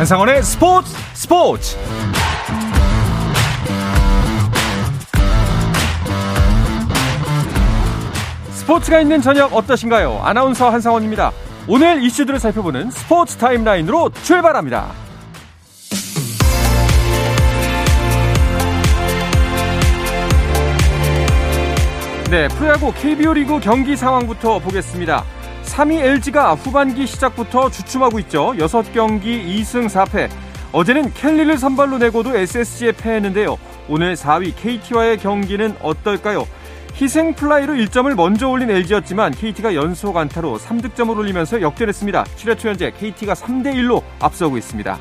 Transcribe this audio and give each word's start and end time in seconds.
한상원의 0.00 0.42
스포츠 0.42 0.96
스포츠 1.12 1.76
스포츠가 8.52 9.02
있는 9.02 9.20
저녁 9.20 9.54
어떠신가요? 9.54 10.22
아나운서 10.22 10.70
한상원입니다. 10.70 11.32
오늘 11.68 12.02
이슈들을 12.02 12.40
살펴보는 12.40 12.90
스포츠 12.90 13.36
타임라인으로 13.36 14.08
출발합니다. 14.22 14.90
네, 22.30 22.48
프로야구 22.48 22.94
KBO 22.94 23.34
리그 23.34 23.60
경기 23.60 23.94
상황부터 23.98 24.60
보겠습니다. 24.60 25.39
3위 25.70 26.00
LG가 26.00 26.54
후반기 26.54 27.06
시작부터 27.06 27.70
주춤하고 27.70 28.18
있죠. 28.20 28.52
6경기 28.56 29.46
2승 29.46 29.88
4패. 29.88 30.28
어제는 30.72 31.14
켈리를 31.14 31.56
선발로 31.56 31.98
내고도 31.98 32.36
SSG에 32.36 32.92
패했는데요. 32.92 33.56
오늘 33.88 34.14
4위 34.14 34.54
KT와의 34.56 35.18
경기는 35.18 35.76
어떨까요? 35.80 36.46
희생 37.00 37.34
플라이로 37.34 37.74
1점을 37.74 38.12
먼저 38.14 38.48
올린 38.48 38.70
LG였지만 38.70 39.32
KT가 39.32 39.74
연속 39.74 40.16
안타로 40.16 40.58
3득점을 40.58 41.16
올리면서 41.16 41.62
역전했습니다. 41.62 42.24
7회 42.24 42.58
초 42.58 42.68
현재 42.68 42.90
KT가 42.90 43.34
3대 43.34 43.72
1로 43.74 44.02
앞서고 44.18 44.58
있습니다. 44.58 44.98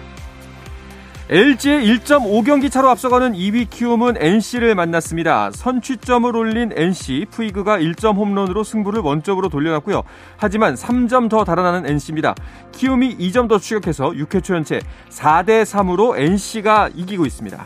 LG의 1.32 1.86
1.5경기 1.86 2.72
차로 2.72 2.90
앞서가는 2.90 3.34
2위 3.34 3.70
키움은 3.70 4.16
NC를 4.18 4.74
만났습니다. 4.74 5.52
선취점을 5.52 6.36
올린 6.36 6.72
NC, 6.76 7.28
푸이그가 7.30 7.78
1점 7.78 8.16
홈런으로 8.16 8.64
승부를 8.64 9.02
원점으로 9.02 9.48
돌려놨고요. 9.50 10.02
하지만 10.38 10.74
3점 10.74 11.30
더 11.30 11.44
달아나는 11.44 11.88
NC입니다. 11.88 12.34
키움이 12.72 13.18
2점 13.18 13.48
더 13.48 13.60
추격해서 13.60 14.10
6회 14.10 14.44
초 14.44 14.56
현재 14.56 14.80
4대 15.12 15.62
3으로 15.66 16.18
NC가 16.18 16.90
이기고 16.96 17.28
있습니다. 17.28 17.64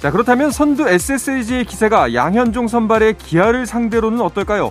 자, 0.00 0.10
그렇다면 0.10 0.50
선두 0.50 0.86
SSG의 0.86 1.64
기세가 1.64 2.12
양현종 2.12 2.68
선발의 2.68 3.16
기아를 3.16 3.64
상대로는 3.64 4.20
어떨까요? 4.20 4.70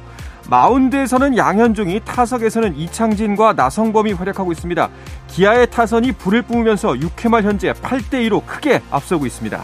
마운드에서는 0.50 1.38
양현종이 1.38 2.02
타석에서는 2.04 2.76
이창진과 2.76 3.54
나성범이 3.54 4.14
활약하고 4.14 4.52
있습니다. 4.52 4.90
기아의 5.28 5.70
타선이 5.70 6.14
불을 6.14 6.42
뿜으면서 6.42 6.94
6회 6.94 7.30
말 7.30 7.44
현재 7.44 7.72
8대2로 7.72 8.46
크게 8.46 8.82
앞서고 8.90 9.26
있습니다. 9.26 9.64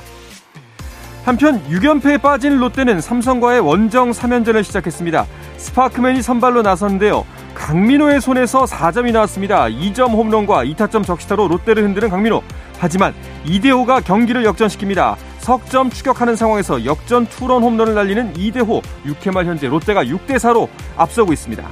한편 1.25 1.59
6연패에 1.69 2.21
빠진 2.21 2.59
롯데는 2.59 3.01
삼성과의 3.01 3.59
원정 3.61 4.11
3연전을 4.11 4.63
시작했습니다. 4.63 5.25
스파크맨이 5.57 6.21
선발로 6.21 6.61
나섰는데요. 6.61 7.25
강민호의 7.55 8.21
손에서 8.21 8.65
4점이 8.65 9.11
나왔습니다. 9.11 9.65
2점 9.65 10.11
홈런과 10.11 10.63
2타점 10.65 11.03
적시타로 11.03 11.47
롯데를 11.47 11.83
흔드는 11.83 12.09
강민호. 12.09 12.43
하지만 12.77 13.15
이대호가 13.43 14.01
경기를 14.01 14.43
역전시킵니다. 14.43 15.15
석점 15.45 15.91
추격하는 15.91 16.35
상황에서 16.35 16.85
역전 16.85 17.27
투런 17.27 17.61
홈런을 17.61 17.93
날리는 17.93 18.35
이대호 18.35 18.81
6회 19.05 19.31
말 19.31 19.45
현재 19.45 19.67
롯데가 19.67 20.03
6대 20.03 20.37
4로 20.37 20.67
앞서고 20.97 21.33
있습니다. 21.33 21.63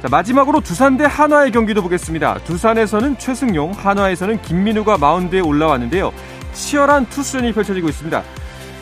자, 0.00 0.08
마지막으로 0.08 0.60
두산 0.60 0.96
대 0.96 1.02
한화의 1.04 1.50
경기도 1.50 1.82
보겠습니다. 1.82 2.38
두산에서는 2.44 3.18
최승용, 3.18 3.72
한화에서는 3.72 4.42
김민우가 4.42 4.96
마운드에 4.96 5.40
올라왔는데요. 5.40 6.12
치열한 6.52 7.06
투수전이 7.06 7.52
펼쳐지고 7.52 7.88
있습니다. 7.88 8.22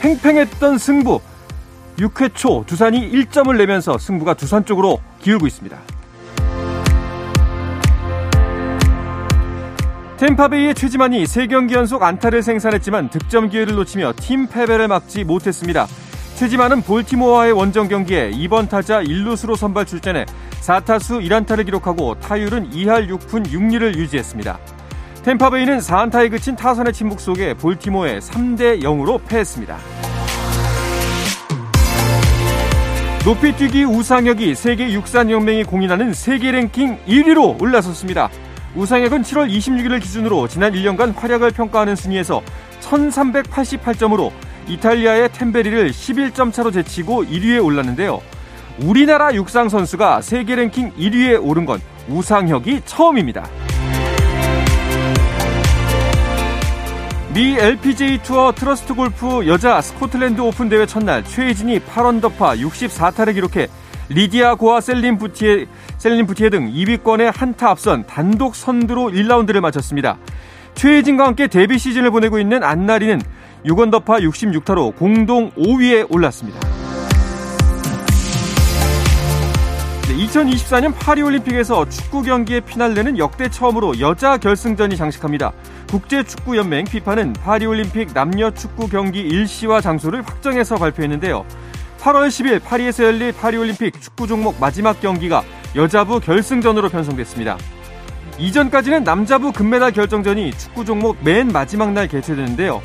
팽팽했던 0.02 0.77
승부 0.77 1.22
6회 1.97 2.34
초 2.34 2.64
두산이 2.67 3.11
1점을 3.12 3.56
내면서 3.56 3.97
승부가 3.97 4.34
두산 4.34 4.67
쪽으로 4.67 5.00
기울고 5.22 5.47
있습니다. 5.47 5.95
템파베이의 10.18 10.74
최지만이 10.74 11.24
3경기 11.24 11.72
연속 11.72 12.02
안타를 12.02 12.42
생산했지만 12.42 13.10
득점 13.10 13.50
기회를 13.50 13.74
놓치며 13.74 14.14
팀 14.16 14.46
패배를 14.46 14.88
막지 14.88 15.24
못했습니다. 15.24 15.86
최지만은 16.36 16.80
볼티모어와의 16.82 17.52
원정 17.52 17.88
경기에 17.88 18.30
2번 18.30 18.68
타자 18.68 19.02
1루수로 19.02 19.56
선발 19.56 19.84
출전해 19.84 20.24
4타수 20.62 21.22
1안타를 21.22 21.66
기록하고 21.66 22.18
타율은 22.18 22.70
2할 22.70 23.10
6푼 23.10 23.46
6리를 23.46 23.94
유지했습니다. 23.96 24.58
템파베이는 25.22 25.78
4안타에 25.78 26.30
그친 26.30 26.56
타선의 26.56 26.94
침묵 26.94 27.20
속에 27.20 27.52
볼티모어에 27.54 28.20
3대 28.20 28.83
0으로 28.83 29.20
패했습니다. 29.27 29.77
높이뛰기 33.27 33.84
우상혁이 33.84 34.54
세계 34.54 34.92
육산연맹이 34.92 35.64
공인하는 35.64 36.14
세계 36.14 36.52
랭킹 36.52 37.00
1위로 37.06 37.60
올라섰습니다. 37.60 38.30
우상혁은 38.77 39.23
7월 39.23 39.51
26일을 39.51 40.03
기준으로 40.03 40.48
지난 40.48 40.73
1년간 40.75 41.17
활약을 41.17 41.51
평가하는 41.53 41.97
순위에서 41.97 42.42
1388점으로 42.83 44.31
이탈리아의 44.69 45.31
템베리를 45.33 45.91
11점 45.91 46.53
차로 46.53 46.70
제치고 46.70 47.25
1위에 47.25 47.64
올랐는데요. 47.64 48.20
우리나라 48.83 49.35
육상 49.35 49.70
선수가 49.70 50.20
세계 50.20 50.57
랭킹 50.57 50.92
1위에 50.92 51.41
오른 51.42 51.64
건 51.64 51.81
우상혁이 52.09 52.83
처음입니다. 52.85 53.48
미 57.33 57.57
LPGA 57.58 58.23
투어 58.23 58.53
트러스트 58.53 58.95
골프 58.95 59.47
여자 59.47 59.81
스코틀랜드 59.81 60.41
오픈 60.41 60.69
대회 60.69 60.85
첫날 60.85 61.25
최혜진이 61.25 61.81
8언더파 61.81 62.61
64타를 62.61 63.35
기록해 63.35 63.69
리디아 64.08 64.55
고와 64.55 64.80
셀린 64.80 65.18
부티에 65.18 65.67
셀린 65.98 66.27
부티에 66.27 66.50
등 66.50 66.72
2위권에 66.72 67.33
한타 67.34 67.70
앞선 67.70 68.06
단독 68.06 68.55
선두로 68.55 69.11
1라운드를 69.11 69.61
마쳤습니다. 69.61 70.18
최혜진과 70.74 71.27
함께 71.27 71.46
데뷔 71.46 71.78
시즌을 71.78 72.11
보내고 72.11 72.39
있는 72.39 72.62
안나리는 72.62 73.20
6언더파 73.64 74.22
66타로 74.30 74.95
공동 74.96 75.50
5위에 75.52 76.06
올랐습니다. 76.12 76.61
2024년 80.16 80.95
파리올림픽에서 80.98 81.89
축구 81.89 82.22
경기의 82.22 82.62
피날레는 82.62 83.18
역대 83.18 83.50
처음으로 83.50 84.00
여자 84.00 84.39
결승전이 84.39 84.96
장식합니다. 84.96 85.52
국제축구연맹 85.89 86.86
피파는 86.86 87.34
파리올림픽 87.34 88.14
남녀 88.14 88.50
축구 88.50 88.89
경기 88.89 89.20
일시와 89.20 89.80
장소를 89.80 90.22
확정해서 90.22 90.77
발표했는데요. 90.77 91.45
8월 92.01 92.29
10일 92.29 92.62
파리에서 92.62 93.05
열릴 93.05 93.33
파리올림픽 93.33 94.01
축구 94.01 94.27
종목 94.27 94.61
마지막 94.61 95.01
경기가 95.01 95.42
여자부 95.74 96.20
결승전으로 96.20 96.89
편성됐습니다. 96.89 97.58
이전까지는 98.39 99.05
남자부 99.05 99.52
금메달 99.52 99.92
결정전이 99.92 100.52
축구 100.52 100.84
종목 100.84 101.17
맨 101.23 101.48
마지막 101.48 101.92
날 101.92 102.08
개최되는데요. 102.08 102.83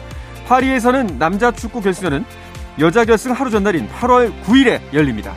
파리에서는 0.47 1.17
남자 1.19 1.51
축구 1.51 1.81
결승전은 1.81 2.25
여자 2.79 3.05
결승 3.05 3.31
하루 3.31 3.49
전날인 3.49 3.87
8월 3.89 4.31
9일에 4.43 4.79
열립니다. 4.93 5.33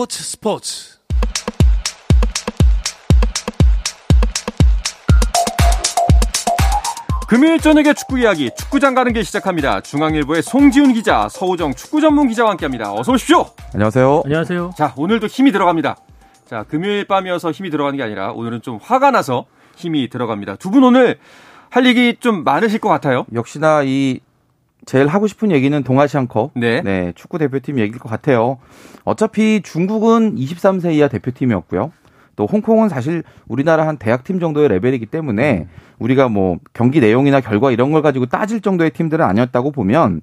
스포츠 0.00 0.22
스포츠 0.22 0.98
금요일 7.28 7.58
저녁에 7.60 7.92
축구 7.92 8.18
이야기 8.18 8.50
축구장 8.56 8.94
가는 8.94 9.12
길 9.12 9.24
시작합니다. 9.24 9.82
중앙일보의 9.82 10.42
송지훈 10.42 10.94
기자, 10.94 11.28
서우정 11.28 11.74
축구 11.74 12.00
전문 12.00 12.28
기자와 12.28 12.52
함께합니다. 12.52 12.94
어서 12.94 13.12
오십시오. 13.12 13.50
안녕하세요. 13.74 14.22
안녕하세요. 14.24 14.72
자 14.74 14.94
오늘도 14.96 15.26
힘이 15.26 15.52
들어갑니다. 15.52 15.96
자 16.46 16.64
금요일 16.70 17.04
밤이어서 17.04 17.50
힘이 17.52 17.68
들어가는 17.70 17.96
게 17.98 18.02
아니라 18.02 18.32
오늘은 18.32 18.62
좀 18.62 18.78
화가 18.82 19.10
나서 19.10 19.44
힘이 19.76 20.08
들어갑니다. 20.08 20.56
두 20.56 20.70
분 20.70 20.82
오늘 20.82 21.18
할 21.68 21.84
얘기 21.84 22.16
좀 22.18 22.42
많으실 22.42 22.80
것 22.80 22.88
같아요. 22.88 23.26
역시나 23.34 23.82
이 23.84 24.20
제일 24.86 25.06
하고 25.06 25.26
싶은 25.26 25.50
얘기는 25.50 25.82
동아시안컵. 25.82 26.52
네. 26.54 26.82
네. 26.82 27.12
축구 27.14 27.38
대표팀 27.38 27.78
얘기일 27.78 27.98
것 27.98 28.08
같아요. 28.08 28.58
어차피 29.04 29.62
중국은 29.62 30.36
23세 30.36 30.94
이하 30.94 31.08
대표팀이었고요. 31.08 31.92
또 32.36 32.46
홍콩은 32.46 32.88
사실 32.88 33.22
우리나라 33.48 33.86
한 33.86 33.98
대학팀 33.98 34.40
정도의 34.40 34.68
레벨이기 34.68 35.06
때문에 35.06 35.66
우리가 35.98 36.28
뭐 36.28 36.56
경기 36.72 37.00
내용이나 37.00 37.40
결과 37.40 37.70
이런 37.70 37.92
걸 37.92 38.00
가지고 38.00 38.26
따질 38.26 38.62
정도의 38.62 38.90
팀들은 38.90 39.24
아니었다고 39.24 39.72
보면 39.72 40.22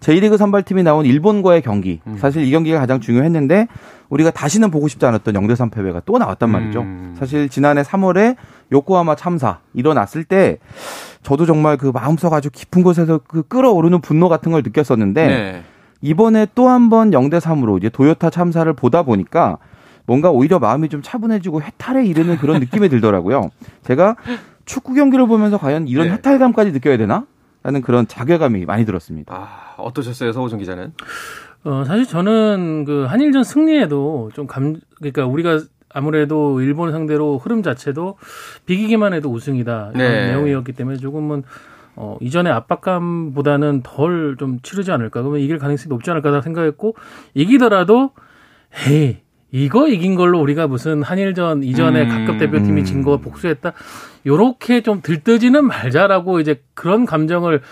J리그 0.00 0.36
선발팀이 0.36 0.82
나온 0.82 1.04
일본과의 1.06 1.62
경기. 1.62 2.00
음. 2.06 2.16
사실 2.18 2.44
이 2.44 2.50
경기가 2.50 2.78
가장 2.78 3.00
중요했는데 3.00 3.66
우리가 4.08 4.30
다시는 4.30 4.70
보고 4.70 4.86
싶지 4.88 5.04
않았던 5.06 5.34
0대3 5.34 5.72
패배가 5.72 6.02
또 6.04 6.18
나왔단 6.18 6.48
말이죠. 6.50 6.80
음. 6.82 7.14
사실 7.18 7.48
지난해 7.48 7.82
3월에 7.82 8.36
요코하마 8.72 9.16
참사 9.16 9.58
일어났을 9.74 10.22
때 10.24 10.58
저도 11.22 11.44
정말 11.46 11.76
그 11.76 11.86
마음속 11.92 12.32
아주 12.32 12.50
깊은 12.50 12.82
곳에서 12.82 13.18
그 13.26 13.42
끓어오르는 13.42 14.00
분노 14.00 14.28
같은 14.28 14.52
걸 14.52 14.62
느꼈었는데 14.62 15.26
네. 15.26 15.62
이번에 16.02 16.46
또 16.54 16.68
한 16.68 16.88
번 16.88 17.10
0대 17.10 17.40
3으로 17.40 17.78
이제 17.78 17.88
도요타 17.88 18.30
참사를 18.30 18.70
보다 18.74 19.02
보니까 19.02 19.58
뭔가 20.04 20.30
오히려 20.30 20.60
마음이 20.60 20.88
좀 20.88 21.02
차분해지고 21.02 21.62
해탈에 21.62 22.04
이르는 22.04 22.36
그런 22.36 22.60
느낌이 22.60 22.88
들더라고요. 22.88 23.50
제가 23.84 24.14
축구 24.66 24.94
경기를 24.94 25.26
보면서 25.26 25.58
과연 25.58 25.88
이런 25.88 26.08
네. 26.08 26.12
해탈감까지 26.14 26.70
느껴야 26.72 26.96
되나? 26.96 27.24
라는 27.66 27.82
그런 27.82 28.06
자괴감이 28.06 28.64
많이 28.64 28.84
들었습니다. 28.84 29.34
아, 29.34 29.74
어떠셨어요, 29.78 30.30
서호정 30.30 30.60
기자는? 30.60 30.92
어, 31.64 31.82
사실 31.84 32.06
저는 32.06 32.84
그 32.84 33.06
한일전 33.06 33.42
승리에도 33.42 34.30
좀 34.34 34.46
감, 34.46 34.76
그러니까 34.98 35.26
우리가 35.26 35.58
아무래도 35.88 36.60
일본 36.60 36.92
상대로 36.92 37.38
흐름 37.38 37.64
자체도 37.64 38.18
비기기만 38.66 39.14
해도 39.14 39.32
우승이다 39.32 39.90
이런 39.94 40.12
네. 40.12 40.26
내용이었기 40.28 40.74
때문에 40.74 40.98
조금은 40.98 41.42
어, 41.96 42.16
이전의 42.20 42.52
압박감보다는 42.52 43.82
덜 43.82 44.36
좀 44.38 44.60
치르지 44.62 44.92
않을까 44.92 45.22
그러면 45.22 45.40
이길 45.40 45.58
가능성이 45.58 45.88
높지 45.88 46.08
않을까 46.12 46.40
생각했고 46.42 46.94
이기더라도 47.34 48.12
헤이 48.86 49.16
이거 49.50 49.88
이긴 49.88 50.14
걸로 50.14 50.40
우리가 50.40 50.68
무슨 50.68 51.02
한일전 51.02 51.64
이전에 51.64 52.02
음, 52.02 52.08
각급 52.08 52.38
대표팀이 52.38 52.84
진거 52.84 53.16
복수했다 53.16 53.72
요렇게 54.26 54.82
좀 54.82 55.00
들뜨지는 55.02 55.64
말자라고 55.66 56.40
이제 56.40 56.62
그런 56.74 57.06
감정을 57.06 57.62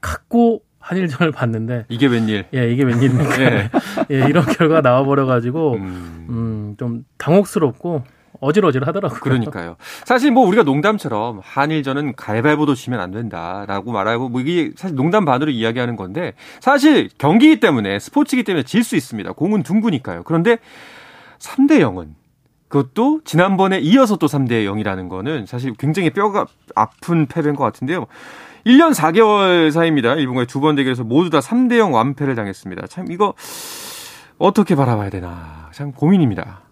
갖고 0.00 0.60
한일전을 0.80 1.32
봤는데 1.32 1.86
이게 1.88 2.06
웬일? 2.06 2.44
예, 2.52 2.70
이게 2.70 2.82
웬일입니까? 2.82 3.40
예. 3.42 3.70
예, 4.10 4.28
이런 4.28 4.44
결과가 4.44 4.82
나와버려 4.82 5.24
가지고 5.24 5.74
음. 5.76 6.26
음, 6.28 6.74
좀 6.78 7.04
당혹스럽고 7.16 8.02
어질어질 8.40 8.86
하더라고요. 8.86 9.20
그러니까요. 9.20 9.76
사실 10.04 10.30
뭐 10.30 10.44
우리가 10.46 10.64
농담처럼 10.64 11.40
한일전은 11.42 12.16
가위바위보도 12.16 12.74
지면 12.74 13.00
안 13.00 13.10
된다라고 13.12 13.92
말하고 13.92 14.28
뭐 14.28 14.42
이게 14.42 14.72
사실 14.76 14.96
농담 14.96 15.24
반으로 15.24 15.50
이야기하는 15.52 15.96
건데 15.96 16.34
사실 16.60 17.08
경기이기 17.16 17.60
때문에 17.60 17.98
스포츠이기 17.98 18.42
때문에 18.44 18.64
질 18.64 18.82
수 18.84 18.96
있습니다. 18.96 19.32
공은 19.32 19.62
둥구니까요. 19.62 20.24
그런데 20.24 20.58
3대 21.38 21.78
0은 21.80 22.08
그것도 22.78 23.20
지난번에 23.24 23.78
이어서 23.78 24.16
또 24.16 24.26
3대 24.26 24.64
0이라는 24.66 25.08
거는 25.08 25.46
사실 25.46 25.74
굉장히 25.74 26.10
뼈가 26.10 26.46
아픈 26.74 27.26
패배인 27.26 27.54
것 27.54 27.62
같은데요. 27.62 28.06
1년 28.66 28.92
4개월 28.92 29.70
사이입니다. 29.70 30.14
일본과의 30.14 30.46
두 30.46 30.60
번 30.60 30.74
대결에서 30.74 31.04
모두 31.04 31.30
다 31.30 31.38
3대 31.38 31.78
0 31.78 31.92
완패를 31.92 32.34
당했습니다. 32.34 32.88
참 32.88 33.12
이거 33.12 33.34
어떻게 34.38 34.74
바라봐야 34.74 35.10
되나 35.10 35.68
참 35.72 35.92
고민입니다. 35.92 36.62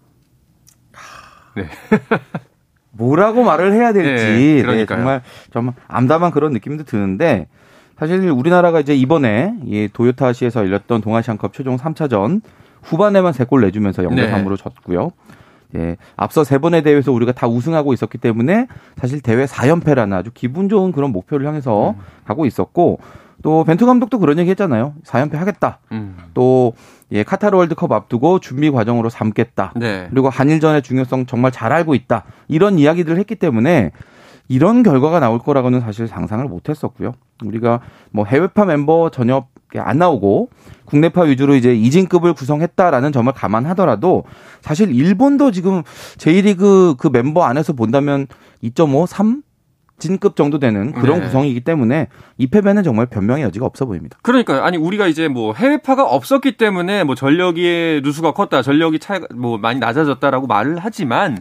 네. 1.55 1.69
뭐라고 2.91 3.43
말을 3.43 3.71
해야 3.71 3.93
될지 3.93 4.63
네, 4.65 4.73
네, 4.75 4.85
정말 4.85 5.21
정말 5.53 5.73
암담한 5.87 6.31
그런 6.31 6.51
느낌도 6.51 6.83
드는데 6.83 7.47
사실 7.97 8.29
우리나라가 8.29 8.81
이제 8.81 8.93
이번에 8.93 9.53
이 9.63 9.87
도요타시에서 9.93 10.65
열렸던 10.65 10.99
동아시안컵 10.99 11.53
최종 11.53 11.77
3차전 11.77 12.41
후반에만 12.81 13.31
3골 13.31 13.61
내주면서 13.61 14.03
0대 14.03 14.29
3으로 14.29 14.57
졌고요. 14.57 15.11
예, 15.75 15.97
앞서 16.15 16.43
세 16.43 16.57
번의 16.57 16.83
대회에서 16.83 17.11
우리가 17.11 17.31
다 17.31 17.47
우승하고 17.47 17.93
있었기 17.93 18.17
때문에 18.17 18.67
사실 18.97 19.21
대회 19.21 19.45
4연패라는 19.45 20.13
아주 20.13 20.31
기분 20.33 20.69
좋은 20.69 20.91
그런 20.91 21.11
목표를 21.11 21.47
향해서 21.47 21.91
음. 21.91 21.95
가고 22.25 22.45
있었고 22.45 22.99
또 23.41 23.63
벤투 23.63 23.85
감독도 23.85 24.19
그런 24.19 24.39
얘기 24.39 24.49
했잖아요. 24.51 24.93
4연패 25.03 25.33
하겠다. 25.33 25.79
음. 25.91 26.15
또 26.33 26.73
예, 27.11 27.23
카타르 27.23 27.57
월드컵 27.57 27.91
앞두고 27.91 28.39
준비 28.39 28.71
과정으로 28.71 29.09
삼겠다. 29.09 29.73
네. 29.75 30.07
그리고 30.09 30.29
한일전의 30.29 30.81
중요성 30.81 31.25
정말 31.25 31.51
잘 31.51 31.71
알고 31.71 31.93
있다. 31.93 32.23
이런 32.47 32.79
이야기들을 32.79 33.17
했기 33.19 33.35
때문에 33.35 33.91
이런 34.47 34.83
결과가 34.83 35.19
나올 35.19 35.39
거라고는 35.39 35.81
사실 35.81 36.07
상상을 36.07 36.43
못 36.45 36.69
했었고요. 36.69 37.13
우리가 37.43 37.81
뭐 38.11 38.25
해외파 38.25 38.65
멤버 38.65 39.09
전혀 39.09 39.45
안 39.79 39.97
나오고 39.97 40.49
국내파 40.85 41.21
위주로 41.23 41.55
이제 41.55 41.73
이진급을 41.73 42.33
구성했다라는 42.33 43.11
점을 43.11 43.31
감안하더라도 43.31 44.23
사실 44.61 44.93
일본도 44.93 45.51
지금 45.51 45.83
J리그 46.17 46.95
그 46.97 47.09
멤버 47.11 47.43
안에서 47.43 47.73
본다면 47.73 48.27
2.5, 48.63 49.07
3 49.07 49.43
진급 49.99 50.35
정도 50.35 50.59
되는 50.59 50.91
그런 50.91 51.19
네. 51.19 51.25
구성이기 51.25 51.61
때문에 51.61 52.07
이 52.37 52.47
패배는 52.47 52.83
정말 52.83 53.05
변명의 53.05 53.43
여지가 53.43 53.65
없어 53.65 53.85
보입니다. 53.85 54.17
그러니까요. 54.21 54.61
아니 54.61 54.75
우리가 54.77 55.07
이제 55.07 55.29
뭐 55.29 55.53
해외파가 55.53 56.03
없었기 56.03 56.57
때문에 56.57 57.03
뭐 57.05 57.15
전력의 57.15 58.01
누수가 58.01 58.33
컸다, 58.33 58.61
전력이 58.61 58.99
차이가 58.99 59.27
뭐 59.33 59.57
많이 59.57 59.79
낮아졌다라고 59.79 60.47
말을 60.47 60.77
하지만 60.79 61.37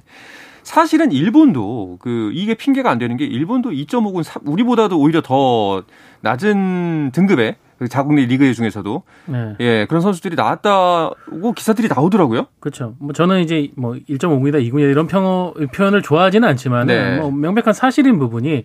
사실은 0.62 1.10
일본도 1.10 1.98
그 2.00 2.30
이게 2.34 2.54
핑계가 2.54 2.88
안 2.88 2.98
되는 2.98 3.16
게 3.16 3.24
일본도 3.24 3.70
2.5군 3.70 4.42
우리보다도 4.44 4.96
오히려 4.96 5.22
더 5.22 5.82
낮은 6.20 7.10
등급의 7.12 7.56
그 7.56 7.61
자국 7.88 8.14
내 8.14 8.26
리그 8.26 8.52
중에서도 8.54 9.02
네. 9.26 9.56
예 9.60 9.86
그런 9.88 10.00
선수들이 10.00 10.36
나왔다고 10.36 11.52
기사들이 11.52 11.88
나오더라고요. 11.88 12.46
그렇죠. 12.60 12.94
뭐 12.98 13.12
저는 13.12 13.40
이제 13.40 13.70
뭐 13.76 13.94
1.5군이다 13.94 14.64
2군이다 14.70 14.90
이런 14.90 15.06
평어, 15.06 15.54
표현을 15.74 16.02
좋아하지는 16.02 16.48
않지만 16.48 16.86
네. 16.86 17.18
뭐 17.18 17.30
명백한 17.30 17.72
사실인 17.72 18.18
부분이 18.18 18.64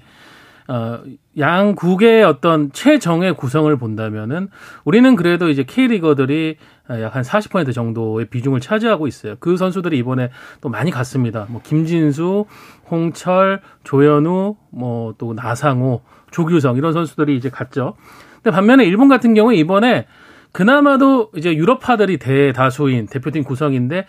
어, 0.70 1.00
양국의 1.38 2.26
어떤 2.26 2.72
최정의 2.74 3.36
구성을 3.36 3.74
본다면은 3.78 4.50
우리는 4.84 5.16
그래도 5.16 5.48
이제 5.50 5.64
K리거들이 5.64 6.58
약 6.90 7.16
한 7.16 7.24
40% 7.24 7.74
정도의 7.74 8.28
비중을 8.28 8.60
차지하고 8.62 9.08
있어요. 9.08 9.36
그 9.40 9.58
선수들이 9.58 9.98
이번에 9.98 10.30
또 10.62 10.70
많이 10.70 10.90
갔습니다. 10.92 11.46
뭐 11.50 11.62
김진수, 11.64 12.46
홍철, 12.90 13.62
조현우, 13.84 14.56
뭐 14.72 15.14
또 15.18 15.34
나상호, 15.34 16.02
조규성 16.32 16.78
이런 16.78 16.94
선수들이 16.94 17.36
이제 17.36 17.50
갔죠. 17.50 17.96
근데 18.48 18.56
반면에 18.56 18.86
일본 18.86 19.10
같은 19.10 19.34
경우 19.34 19.54
이번에 19.54 20.06
그나마도 20.54 21.32
이제 21.36 21.54
유럽파들이 21.54 22.18
대다수인 22.18 23.08
대표팀 23.08 23.44
구성인데 23.44 24.06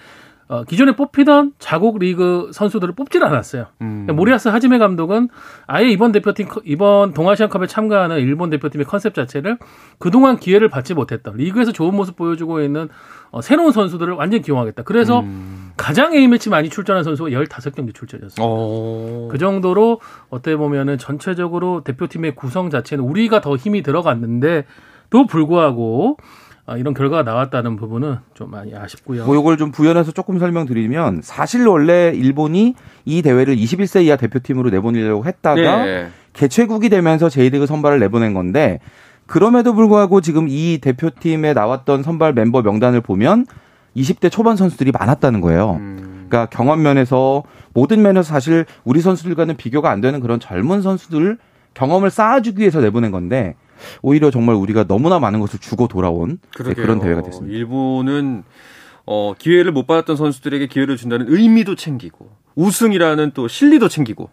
어, 0.46 0.62
기존에 0.62 0.92
뽑히던 0.92 1.54
자국 1.58 1.98
리그 1.98 2.50
선수들을 2.52 2.94
뽑질 2.94 3.24
않았어요. 3.24 3.66
음. 3.82 4.06
모리아스 4.12 4.46
하지메 4.48 4.78
감독은 4.78 5.28
아예 5.66 5.88
이번 5.88 6.12
대표팀 6.12 6.46
이번 6.64 7.14
동아시안컵에 7.14 7.66
참가하는 7.66 8.20
일본 8.20 8.48
대표팀의 8.50 8.86
컨셉 8.86 9.12
자체를 9.14 9.58
그동안 9.98 10.38
기회를 10.38 10.68
받지 10.68 10.94
못했던 10.94 11.36
리그에서 11.36 11.72
좋은 11.72 11.96
모습 11.96 12.14
보여주고 12.14 12.62
있는 12.62 12.88
어, 13.32 13.42
새로운 13.42 13.72
선수들을 13.72 14.14
완전 14.14 14.40
기용하겠다. 14.40 14.84
그래서 14.84 15.20
음. 15.20 15.57
가장 15.78 16.12
A매치 16.12 16.50
많이 16.50 16.68
출전한 16.68 17.04
선수가 17.04 17.30
15경기 17.30 17.94
출전이었어요. 17.94 18.44
오. 18.46 19.28
그 19.30 19.38
정도로 19.38 20.00
어떻게 20.28 20.56
보면은 20.56 20.98
전체적으로 20.98 21.82
대표팀의 21.84 22.34
구성 22.34 22.68
자체는 22.68 23.02
우리가 23.04 23.40
더 23.40 23.56
힘이 23.56 23.82
들어갔는데 23.82 24.66
또 25.08 25.26
불구하고 25.26 26.18
아, 26.66 26.76
이런 26.76 26.92
결과가 26.92 27.22
나왔다는 27.22 27.76
부분은 27.76 28.16
좀 28.34 28.50
많이 28.50 28.76
아쉽고요. 28.76 29.24
뭐 29.24 29.34
이걸 29.36 29.56
좀 29.56 29.70
부연해서 29.70 30.12
조금 30.12 30.38
설명드리면 30.38 31.22
사실 31.22 31.66
원래 31.66 32.12
일본이 32.14 32.74
이 33.06 33.22
대회를 33.22 33.56
21세 33.56 34.04
이하 34.04 34.16
대표팀으로 34.16 34.68
내보내려고 34.68 35.24
했다가 35.24 35.84
네. 35.84 36.08
개최국이 36.34 36.90
되면서 36.90 37.30
J리그 37.30 37.64
선발을 37.64 38.00
내보낸 38.00 38.34
건데 38.34 38.80
그럼에도 39.26 39.74
불구하고 39.74 40.20
지금 40.20 40.46
이 40.48 40.78
대표팀에 40.82 41.54
나왔던 41.54 42.02
선발 42.02 42.34
멤버 42.34 42.60
명단을 42.60 43.00
보면 43.00 43.46
20대 43.98 44.30
초반 44.30 44.56
선수들이 44.56 44.92
많았다는 44.92 45.40
거예요. 45.40 45.76
음. 45.80 46.26
그러니까 46.28 46.46
경험 46.46 46.82
면에서 46.82 47.42
모든 47.72 48.02
면에서 48.02 48.28
사실 48.28 48.66
우리 48.84 49.00
선수들과는 49.00 49.56
비교가 49.56 49.90
안 49.90 50.00
되는 50.00 50.20
그런 50.20 50.40
젊은 50.40 50.82
선수들 50.82 51.38
경험을 51.74 52.10
쌓아주기 52.10 52.60
위해서 52.60 52.80
내보낸 52.80 53.10
건데 53.10 53.54
오히려 54.02 54.30
정말 54.30 54.56
우리가 54.56 54.84
너무나 54.84 55.18
많은 55.18 55.40
것을 55.40 55.58
주고 55.58 55.88
돌아온 55.88 56.38
네, 56.64 56.74
그런 56.74 57.00
대회가 57.00 57.22
됐습니다. 57.22 57.56
일본은 57.56 58.44
어, 59.06 59.32
기회를 59.38 59.72
못 59.72 59.86
받았던 59.86 60.16
선수들에게 60.16 60.66
기회를 60.66 60.96
준다는 60.96 61.26
의미도 61.28 61.76
챙기고 61.76 62.30
우승이라는 62.56 63.30
또 63.34 63.48
실리도 63.48 63.88
챙기고 63.88 64.28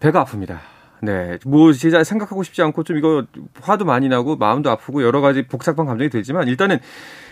배가 0.00 0.24
아픕니다. 0.24 0.58
네, 1.04 1.38
뭐 1.46 1.72
진짜 1.72 2.02
생각하고 2.04 2.42
싶지 2.42 2.62
않고 2.62 2.82
좀 2.84 2.96
이거 2.96 3.24
화도 3.60 3.84
많이 3.84 4.08
나고 4.08 4.36
마음도 4.36 4.70
아프고 4.70 5.02
여러 5.02 5.20
가지 5.20 5.46
복잡한 5.46 5.86
감정이 5.86 6.10
들지만 6.10 6.48
일단은 6.48 6.78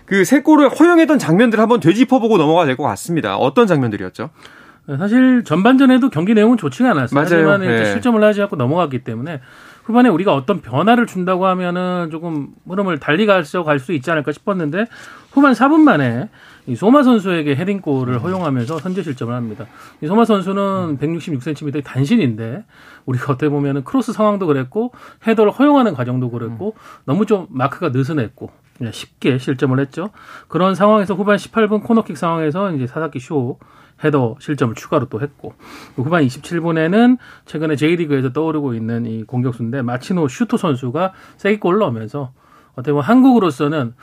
그 0.04 0.24
세 0.24 0.40
골을 0.42 0.68
허용했던 0.68 1.18
장면들 1.18 1.58
한번 1.60 1.80
되짚어보고 1.80 2.36
넘어가야 2.38 2.66
될 2.66 2.76
것 2.76 2.82
같습니다. 2.84 3.36
어떤 3.36 3.66
장면들이었죠? 3.66 4.30
사실 4.98 5.44
전반전에도 5.44 6.10
경기 6.10 6.34
내용은 6.34 6.56
좋지가 6.56 6.90
않았어요. 6.90 7.14
맞아요. 7.14 7.50
하지만 7.50 7.60
네. 7.60 7.84
실점을 7.92 8.22
하지 8.22 8.42
않고 8.42 8.56
넘어갔기 8.56 9.04
때문에 9.04 9.40
후반에 9.84 10.08
우리가 10.08 10.34
어떤 10.34 10.60
변화를 10.60 11.06
준다고 11.06 11.46
하면은 11.46 12.08
조금 12.10 12.48
흐름을 12.68 12.98
달리 12.98 13.26
가서 13.26 13.62
갈수 13.62 13.92
있지 13.92 14.10
않을까 14.10 14.32
싶었는데 14.32 14.86
후반 15.32 15.52
4분 15.52 15.80
만에 15.82 16.28
이 16.66 16.76
소마 16.76 17.02
선수에게 17.02 17.56
헤딩골을 17.56 18.22
허용하면서 18.22 18.78
선제 18.78 19.02
실점을 19.02 19.34
합니다. 19.34 19.66
이 20.00 20.06
소마 20.06 20.24
선수는 20.24 20.98
166cm 20.98 21.82
단신인데 21.84 22.64
우리가 23.04 23.32
어떻게 23.32 23.48
보면은 23.48 23.82
크로스 23.84 24.12
상황도 24.12 24.46
그랬고 24.46 24.92
헤더를 25.26 25.50
허용하는 25.50 25.94
과정도 25.94 26.30
그랬고 26.30 26.76
너무 27.04 27.26
좀 27.26 27.46
마크가 27.50 27.88
느슨했고 27.88 28.50
쉽게 28.92 29.38
실점을 29.38 29.78
했죠. 29.80 30.10
그런 30.48 30.74
상황에서 30.74 31.14
후반 31.14 31.36
18분 31.36 31.82
코너킥 31.82 32.16
상황에서 32.16 32.72
이제 32.72 32.86
사사키 32.86 33.18
쇼 33.18 33.58
헤더 34.04 34.36
실점을 34.40 34.74
추가로 34.74 35.06
또 35.06 35.20
했고 35.20 35.54
후반 35.94 36.24
27분에는 36.24 37.18
최근에 37.46 37.76
J리그에서 37.76 38.32
떠오르고 38.32 38.74
있는 38.74 39.06
이 39.06 39.22
공격수인데 39.24 39.82
마치노 39.82 40.28
슈토 40.28 40.56
선수가 40.56 41.12
쐐기골 41.36 41.78
넣으면서 41.78 42.32
어떻게 42.72 42.92
보면 42.92 43.04
한국으로서는 43.04 43.94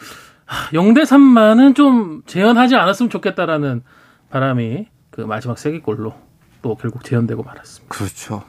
0대 0.72 1.04
3만은 1.04 1.76
좀 1.76 2.22
재현하지 2.26 2.76
않았으면 2.76 3.10
좋겠다라는 3.10 3.84
바람이 4.30 4.88
그 5.12 5.22
마지막 5.22 5.58
세게 5.58 5.82
골로 5.82 6.14
또 6.62 6.76
결국 6.76 7.04
재현되고 7.04 7.44
말았습니다. 7.44 7.96
그렇죠. 7.96 8.44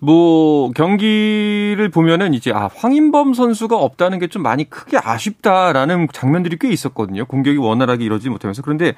뭐 0.00 0.70
경기를 0.70 1.88
보면은 1.92 2.32
이제 2.32 2.52
아 2.52 2.68
황인범 2.72 3.34
선수가 3.34 3.76
없다는 3.76 4.20
게 4.20 4.28
좀 4.28 4.42
많이 4.42 4.68
크게 4.70 4.96
아쉽다라는 4.96 6.06
장면들이 6.12 6.56
꽤 6.60 6.68
있었거든요. 6.70 7.24
공격이 7.26 7.58
원활하게 7.58 8.04
이루어지지 8.04 8.30
못하면서 8.30 8.62
그런데 8.62 8.94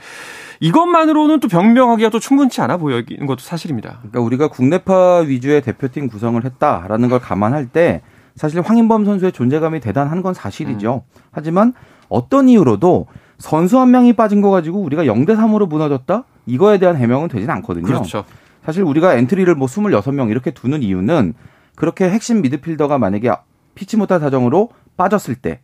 이것만으로는 0.60 1.40
또 1.40 1.48
병명하기가 1.48 2.10
또 2.10 2.18
충분치 2.18 2.60
않아 2.60 2.76
보이는 2.76 3.26
것도 3.26 3.38
사실입니다. 3.40 3.98
그러니까 4.00 4.20
우리가 4.20 4.48
국내파 4.48 5.20
위주의 5.20 5.62
대표팀 5.62 6.08
구성을 6.08 6.44
했다라는 6.44 7.08
걸 7.08 7.18
감안할 7.18 7.68
때 7.68 8.02
사실 8.36 8.60
황인범 8.60 9.04
선수의 9.06 9.32
존재감이 9.32 9.80
대단한 9.80 10.20
건 10.22 10.34
사실이죠. 10.34 11.04
음. 11.06 11.20
하지만 11.30 11.72
어떤 12.10 12.48
이유로도 12.50 13.06
선수 13.38 13.78
한 13.78 13.90
명이 13.90 14.12
빠진 14.12 14.42
거 14.42 14.50
가지고 14.50 14.80
우리가 14.80 15.04
0대 15.04 15.30
3으로 15.30 15.66
무너졌다? 15.66 16.24
이거에 16.44 16.78
대한 16.78 16.96
해명은 16.96 17.28
되진 17.28 17.48
않거든요. 17.48 17.86
그렇죠. 17.86 18.24
사실 18.62 18.82
우리가 18.82 19.14
엔트리를 19.14 19.54
뭐 19.54 19.66
26명 19.66 20.30
이렇게 20.30 20.50
두는 20.50 20.82
이유는 20.82 21.32
그렇게 21.76 22.10
핵심 22.10 22.42
미드필더가 22.42 22.98
만약에 22.98 23.30
피치 23.74 23.96
못할 23.96 24.20
사정으로 24.20 24.68
빠졌을 24.98 25.34
때 25.36 25.60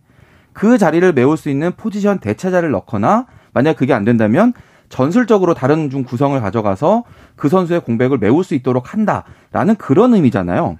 그 0.57 0.79
자리를 0.79 1.13
메울 1.13 1.37
수 1.37 1.51
있는 1.51 1.73
포지션 1.77 2.19
대체자를 2.19 2.71
넣거나 2.71 3.27
만약 3.53 3.77
그게 3.77 3.93
안 3.93 4.05
된다면 4.07 4.55
전술적으로 4.89 5.53
다른 5.53 5.91
중원 5.91 6.03
구성을 6.03 6.41
가져가서 6.41 7.05
그 7.37 7.51
선수의 7.51 7.81
공백을 7.81 8.17
메울 8.17 8.43
수 8.43 8.55
있도록 8.55 8.95
한다라는 8.95 9.75
그런 9.77 10.15
의미잖아요. 10.15 10.79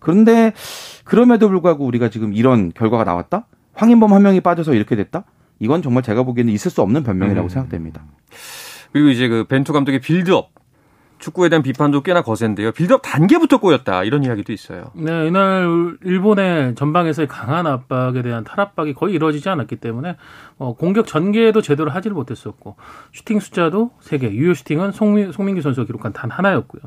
그런데 0.00 0.52
그럼에도 1.04 1.48
불구하고 1.48 1.86
우리가 1.86 2.10
지금 2.10 2.34
이런 2.34 2.72
결과가 2.74 3.04
나왔다? 3.04 3.46
황인범 3.74 4.12
한 4.12 4.22
명이 4.22 4.40
빠져서 4.40 4.74
이렇게 4.74 4.96
됐다? 4.96 5.24
이건 5.58 5.82
정말 5.82 6.02
제가 6.02 6.22
보기에는 6.24 6.52
있을 6.52 6.70
수 6.70 6.82
없는 6.82 7.02
변명이라고 7.04 7.46
음. 7.46 7.48
생각됩니다. 7.48 8.04
그리고 8.92 9.08
이제 9.08 9.28
그 9.28 9.44
벤투 9.44 9.72
감독의 9.72 10.00
빌드업 10.00 10.50
축구에 11.22 11.48
대한 11.48 11.62
비판도 11.62 12.02
꽤나 12.02 12.22
거센데요. 12.22 12.72
빌드업 12.72 13.00
단계부터 13.02 13.58
꼬였다 13.58 14.02
이런 14.02 14.24
이야기도 14.24 14.52
있어요. 14.52 14.90
네, 14.94 15.28
이날 15.28 15.96
일본의 16.02 16.74
전방에서의 16.74 17.28
강한 17.28 17.68
압박에 17.68 18.22
대한 18.22 18.42
탈압박이 18.42 18.94
거의 18.94 19.14
이루어지지 19.14 19.48
않았기 19.48 19.76
때문에 19.76 20.16
어, 20.58 20.74
공격 20.74 21.06
전개도 21.06 21.62
제대로 21.62 21.90
하지를 21.90 22.16
못했었고 22.16 22.74
슈팅 23.12 23.38
숫자도 23.38 23.92
3개, 24.02 24.32
유효 24.32 24.52
슈팅은 24.52 24.90
송민, 24.90 25.30
송민규 25.30 25.62
선수가 25.62 25.86
기록한 25.86 26.12
단 26.12 26.30
하나였고요. 26.30 26.82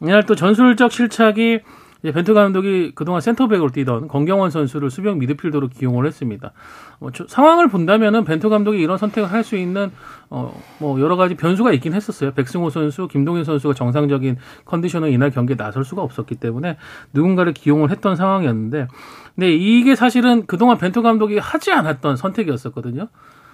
이날 0.00 0.24
또 0.24 0.34
전술적 0.34 0.90
실착이 0.90 1.60
벤투 2.02 2.32
감독이 2.34 2.92
그동안 2.94 3.20
센터백으로 3.20 3.70
뛰던 3.70 4.08
권경원 4.08 4.50
선수를 4.50 4.90
수비형 4.90 5.18
미드필더로 5.18 5.68
기용을 5.68 6.06
했습니다. 6.06 6.52
뭐 7.00 7.10
상황을 7.26 7.68
본다면은 7.68 8.24
벤투 8.24 8.48
감독이 8.48 8.80
이런 8.80 8.98
선택을 8.98 9.30
할 9.30 9.42
수 9.42 9.56
있는 9.56 9.90
어 10.30 10.52
뭐 10.78 11.00
여러 11.00 11.16
가지 11.16 11.34
변수가 11.34 11.72
있긴 11.72 11.94
했었어요. 11.94 12.32
백승호 12.32 12.70
선수, 12.70 13.08
김동현 13.08 13.44
선수가 13.44 13.74
정상적인 13.74 14.36
컨디션으로 14.64 15.10
이날 15.10 15.30
경기에 15.30 15.56
나설 15.56 15.84
수가 15.84 16.02
없었기 16.02 16.36
때문에 16.36 16.76
누군가를 17.12 17.52
기용을 17.52 17.90
했던 17.90 18.14
상황이었는데 18.16 18.86
근데 19.34 19.52
이게 19.54 19.94
사실은 19.94 20.46
그동안 20.46 20.78
벤투 20.78 21.02
감독이 21.02 21.38
하지 21.38 21.72
않았던 21.72 22.16
선택이었었거든요. 22.16 23.08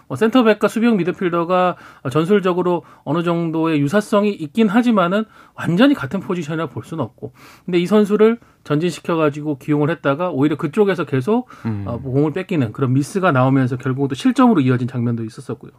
뭐 0.09 0.17
센터백과 0.17 0.69
수비형 0.69 0.97
미드필더가 0.97 1.77
전술적으로 2.11 2.83
어느 3.05 3.23
정도의 3.23 3.81
유사성이 3.81 4.31
있긴 4.33 4.69
하지만은 4.69 5.25
완전히 5.55 5.95
같은 5.95 6.21
포지션이라 6.21 6.69
볼 6.69 6.85
수는 6.85 7.03
없고. 7.05 7.33
근데 7.65 7.79
이 7.79 7.87
선수를 7.87 8.39
전진시켜 8.65 9.17
가지고 9.17 9.59
기용을 9.59 9.91
했다가 9.91 10.31
오히려 10.31 10.57
그쪽에서 10.57 11.05
계속 11.05 11.49
음. 11.67 11.85
어, 11.87 12.01
공을 12.01 12.33
뺏기는 12.33 12.73
그런 12.73 12.93
미스가 12.93 13.33
나오면서 13.33 13.77
결국 13.77 14.09
또 14.09 14.15
실점으로 14.15 14.61
이어진 14.61 14.89
장면도 14.89 15.25
있었었고요. 15.25 15.73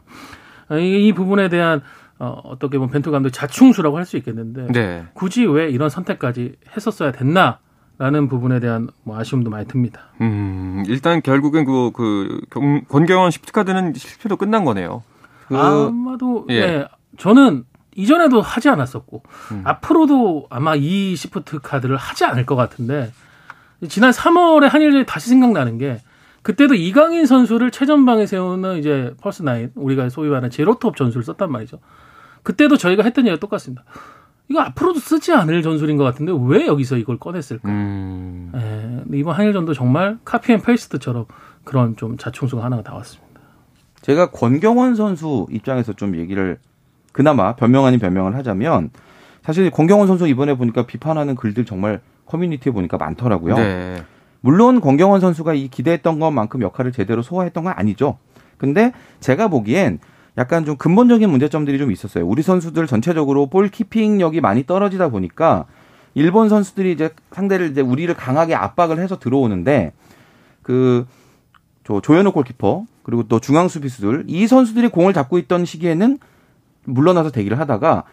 이, 0.80 1.08
이 1.08 1.14
부분에 1.14 1.50
대한 1.50 1.82
어, 2.18 2.40
어떻게 2.46 2.78
보면 2.78 2.92
벤투 2.92 3.12
감독 3.12 3.30
자충수라고 3.30 3.98
할 3.98 4.06
수 4.06 4.18
있겠는데 4.18 4.68
네. 4.72 5.06
굳이 5.14 5.46
왜 5.46 5.70
이런 5.70 5.90
선택까지 5.90 6.56
했었어야 6.76 7.12
됐나 7.12 7.60
라는 7.98 8.28
부분에 8.28 8.60
대한 8.60 8.90
뭐 9.04 9.18
아쉬움도 9.18 9.50
많이 9.50 9.68
듭니다. 9.68 10.02
음, 10.22 10.84
일단 10.88 11.22
결국엔 11.22 11.66
그, 11.66 11.92
그, 11.94 12.42
권경원 12.90 13.32
시프트카드는 13.32 13.94
실패로 13.94 14.36
끝난 14.36 14.66
거네요. 14.66 15.04
그, 15.48 15.58
아마도, 15.58 16.46
예. 16.50 16.60
네, 16.66 16.88
저는 17.18 17.64
이전에도 17.96 18.42
하지 18.42 18.68
않았었고, 18.68 19.24
음. 19.52 19.62
앞으로도 19.64 20.48
아마 20.50 20.76
이 20.76 21.16
시프트 21.16 21.60
카드를 21.60 21.96
하지 21.96 22.26
않을 22.26 22.46
것 22.46 22.56
같은데, 22.56 23.14
지난 23.88 24.12
3월에 24.12 24.68
한일전이 24.68 25.06
다시 25.06 25.30
생각나는 25.30 25.78
게, 25.78 26.02
그때도 26.42 26.76
이강인 26.76 27.26
선수를 27.26 27.72
최전방에 27.72 28.26
세우는 28.26 28.78
이제 28.78 29.14
false 29.22 29.44
nine, 29.44 29.72
우리가 29.76 30.10
소위 30.10 30.28
말하는 30.28 30.50
제로톱 30.50 30.98
전술을 30.98 31.24
썼단 31.24 31.52
말이죠. 31.52 31.80
그때도 32.44 32.78
저희가 32.78 33.04
했던 33.04 33.26
얘기가 33.26 33.40
똑같습니다. 33.40 33.84
이거 34.50 34.62
앞으로도 34.62 35.00
쓰지 35.00 35.32
않을 35.34 35.64
전술인 35.64 35.98
것 35.98 36.04
같은데 36.04 36.32
왜 36.48 36.68
여기서 36.68 36.98
이걸 36.98 37.18
꺼냈을까? 37.18 37.68
음. 37.68 38.52
예, 38.56 39.18
이번 39.18 39.36
한일전도 39.36 39.74
정말 39.74 40.20
copy 40.24 40.54
and 40.54 40.62
paste처럼 40.62 41.26
그런 41.64 41.96
좀 41.96 42.18
자충수가 42.18 42.64
하나가 42.64 42.88
나왔습니다. 42.88 43.26
제가 44.02 44.30
권경원 44.30 44.96
선수 44.96 45.48
입장에서 45.50 45.94
좀 45.94 46.16
얘기를 46.16 46.60
그나마 47.12 47.56
변명 47.56 47.86
아닌 47.86 48.00
변명을 48.00 48.36
하자면 48.36 48.92
사실 49.42 49.70
권경원 49.72 50.08
선수 50.08 50.28
이번에 50.28 50.56
보니까 50.56 50.86
비판하는 50.86 51.36
글들 51.36 51.66
정말 51.66 52.02
커뮤니티에 52.26 52.72
보니까 52.72 52.98
많더라고요. 52.98 53.56
네. 53.56 54.04
물론 54.42 54.80
권경원 54.80 55.22
선수가 55.22 55.56
이 55.56 55.70
기대했던 55.70 56.20
것만큼 56.20 56.62
역할을 56.62 56.92
제대로 56.92 57.24
소화했던 57.24 57.64
건 57.64 57.74
아니죠. 57.76 58.20
근데 58.58 58.92
제가 59.20 59.48
보기엔 59.48 60.00
약간 60.38 60.66
좀 60.66 60.76
근본적인 60.76 61.30
문제점들이 61.30 61.78
좀 61.78 61.92
있었어요. 61.92 62.26
우리 62.28 62.42
선수들 62.42 62.88
전체적으로 62.88 63.48
볼 63.48 63.70
키핑력이 63.70 64.42
많이 64.42 64.66
떨어지다 64.66 65.10
보니까 65.10 65.66
일본 66.14 66.50
선수들이 66.50 66.92
이제 66.92 67.10
상대를 67.32 67.72
이제 67.72 67.82
우리를 67.82 68.14
강하게 68.16 68.56
압박을 68.56 69.00
해서 69.00 69.18
들어오는데 69.20 69.94
그 70.62 71.06
조, 71.84 72.02
조현우 72.02 72.32
골키퍼 72.32 72.84
그리고 73.04 73.24
또 73.28 73.40
중앙 73.40 73.68
수비수들 73.68 74.26
이 74.28 74.48
선수들이 74.48 74.90
공을 74.90 75.14
잡고 75.14 75.38
있던 75.40 75.66
시기에는 75.66 76.18
물러나서 76.86 77.32
대기를 77.32 77.60
하다가 77.60 78.04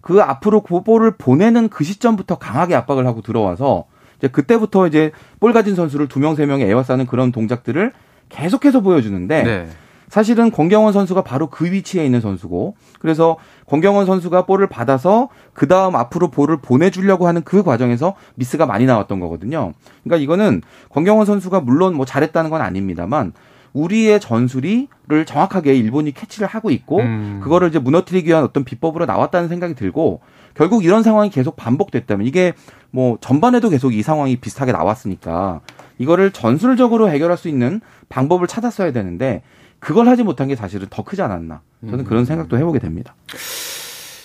그 0.00 0.20
앞으로 0.22 0.62
그 0.62 0.82
볼을 0.82 1.12
보내는 1.12 1.68
그 1.68 1.84
시점부터 1.84 2.38
강하게 2.38 2.74
압박을 2.74 3.06
하고 3.06 3.22
들어와서 3.22 3.84
이제 4.18 4.28
그때부터 4.28 4.86
이제 4.86 5.12
볼 5.38 5.52
가진 5.52 5.74
선수를 5.74 6.08
두 6.08 6.18
명 6.20 6.34
세 6.36 6.46
명에 6.46 6.64
에워싸는 6.64 7.06
그런 7.06 7.32
동작들을 7.32 7.92
계속해서 8.28 8.80
보여주는데 8.80 9.42
네. 9.42 9.68
사실은 10.10 10.50
권경원 10.50 10.92
선수가 10.92 11.22
바로 11.22 11.46
그 11.46 11.70
위치에 11.70 12.04
있는 12.04 12.20
선수고 12.20 12.74
그래서 12.98 13.36
권경원 13.66 14.06
선수가 14.06 14.44
볼을 14.44 14.66
받아서 14.66 15.28
그 15.54 15.68
다음 15.68 15.94
앞으로 15.94 16.28
볼을 16.28 16.58
보내주려고 16.58 17.28
하는 17.28 17.42
그 17.42 17.62
과정에서 17.62 18.14
미스가 18.34 18.66
많이 18.66 18.86
나왔던 18.86 19.20
거거든요. 19.20 19.72
그러니까 20.02 20.22
이거는 20.22 20.62
권경원 20.90 21.26
선수가 21.26 21.60
물론 21.60 21.94
뭐 21.94 22.04
잘했다는 22.04 22.50
건 22.50 22.60
아닙니다만 22.60 23.32
우리의 23.72 24.18
전술이를 24.18 25.24
정확하게 25.26 25.76
일본이 25.76 26.10
캐치를 26.10 26.48
하고 26.48 26.72
있고 26.72 26.98
음. 26.98 27.40
그거를 27.42 27.68
이제 27.68 27.78
무너뜨리기 27.78 28.28
위한 28.28 28.42
어떤 28.42 28.64
비법으로 28.64 29.06
나왔다는 29.06 29.48
생각이 29.48 29.74
들고 29.74 30.20
결국 30.54 30.84
이런 30.84 31.04
상황이 31.04 31.30
계속 31.30 31.54
반복됐다면 31.54 32.26
이게 32.26 32.52
뭐 32.90 33.16
전반에도 33.20 33.68
계속 33.68 33.94
이 33.94 34.02
상황이 34.02 34.34
비슷하게 34.34 34.72
나왔으니까 34.72 35.60
이거를 35.98 36.32
전술적으로 36.32 37.08
해결할 37.10 37.36
수 37.36 37.48
있는 37.48 37.80
방법을 38.08 38.48
찾았어야 38.48 38.90
되는데 38.90 39.42
그걸 39.80 40.06
하지 40.08 40.22
못한 40.22 40.48
게 40.48 40.54
사실은 40.56 40.86
더 40.90 41.02
크지 41.02 41.22
않았나. 41.22 41.62
저는 41.88 42.04
그런 42.04 42.24
생각도 42.24 42.56
해보게 42.58 42.78
됩니다. 42.78 43.14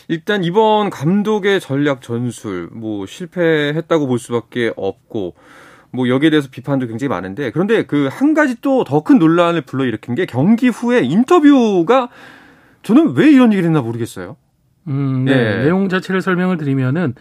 일단 0.08 0.44
이번 0.44 0.90
감독의 0.92 1.60
전략 1.60 2.02
전술 2.02 2.70
뭐 2.72 3.06
실패했다고 3.06 4.06
볼 4.08 4.20
수밖에 4.20 4.72
없고 4.76 5.34
뭐 5.92 6.10
여기에 6.10 6.30
대해서 6.30 6.50
비판도 6.52 6.88
굉장히 6.88 7.10
많은데 7.10 7.52
그런데 7.52 7.86
그 7.86 8.10
한 8.12 8.34
가지 8.34 8.60
또 8.62 8.84
더 8.84 9.02
큰 9.02 9.18
논란을 9.18 9.62
불러일으킨 9.62 10.14
게 10.16 10.26
경기 10.26 10.68
후에 10.68 11.00
인터뷰가 11.02 12.10
저는 12.84 13.16
왜 13.16 13.32
이런 13.32 13.52
얘기를 13.54 13.68
했나 13.68 13.82
모르겠어요. 13.82 14.36
음, 14.90 15.26
네. 15.26 15.32
예. 15.32 15.64
내용 15.64 15.90
자체를 15.90 16.22
설명을 16.22 16.58
드리면은 16.58 17.16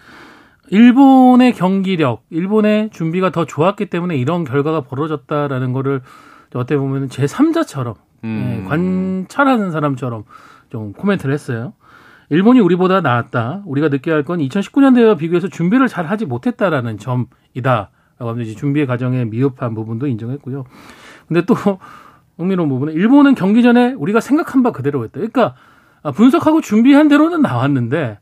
일본의 0.69 1.53
경기력, 1.55 2.25
일본의 2.31 2.91
준비가 2.91 3.31
더 3.31 3.45
좋았기 3.47 3.87
때문에 3.87 4.17
이런 4.17 4.45
결과가 4.45 4.83
벌어졌다라는 4.83 5.73
거를 5.73 6.03
어떻게 6.55 6.77
보면 6.77 7.09
제3자처럼 7.09 7.95
음. 8.25 8.63
예, 8.65 8.69
관찰하는 8.69 9.71
사람처럼 9.71 10.25
좀 10.71 10.93
코멘트를 10.93 11.33
했어요. 11.33 11.75
일본이 12.31 12.59
우리보다 12.61 13.01
나았다. 13.01 13.63
우리가 13.67 13.89
느껴야 13.89 14.17
할 14.17 14.25
건 14.25 14.41
2019년대와 14.41 15.19
비교해서 15.19 15.49
준비를 15.49 15.89
잘 15.89 16.07
하지 16.07 16.25
못했다라는 16.27 16.99
점이다. 16.99 17.91
라고 18.19 18.31
하면 18.31 18.45
이제 18.45 18.55
준비의 18.55 18.87
과정에 18.87 19.25
미흡한 19.25 19.75
부분도 19.75 20.07
인정했고요. 20.07 20.65
근데 21.29 21.45
또 21.45 21.55
흥미로운 22.39 22.69
부분은 22.69 22.95
일본은 22.95 23.35
경기 23.35 23.63
전에 23.63 23.93
우리가 23.93 24.21
생각한 24.21 24.63
바 24.63 24.73
그대로 24.73 25.05
했다. 25.05 25.15
그러니까 25.15 25.55
분석하고 26.15 26.61
준비한 26.61 27.09
대로는 27.09 27.43
나왔는데 27.43 28.19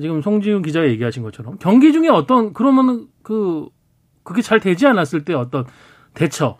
지금 0.00 0.22
송지훈 0.22 0.62
기자가 0.62 0.86
얘기하신 0.88 1.22
것처럼 1.22 1.56
경기 1.58 1.92
중에 1.92 2.08
어떤 2.08 2.52
그러면 2.52 3.06
그 3.22 3.68
그게 4.22 4.40
잘 4.40 4.60
되지 4.60 4.86
않았을 4.86 5.24
때 5.24 5.34
어떤 5.34 5.64
대처 6.14 6.58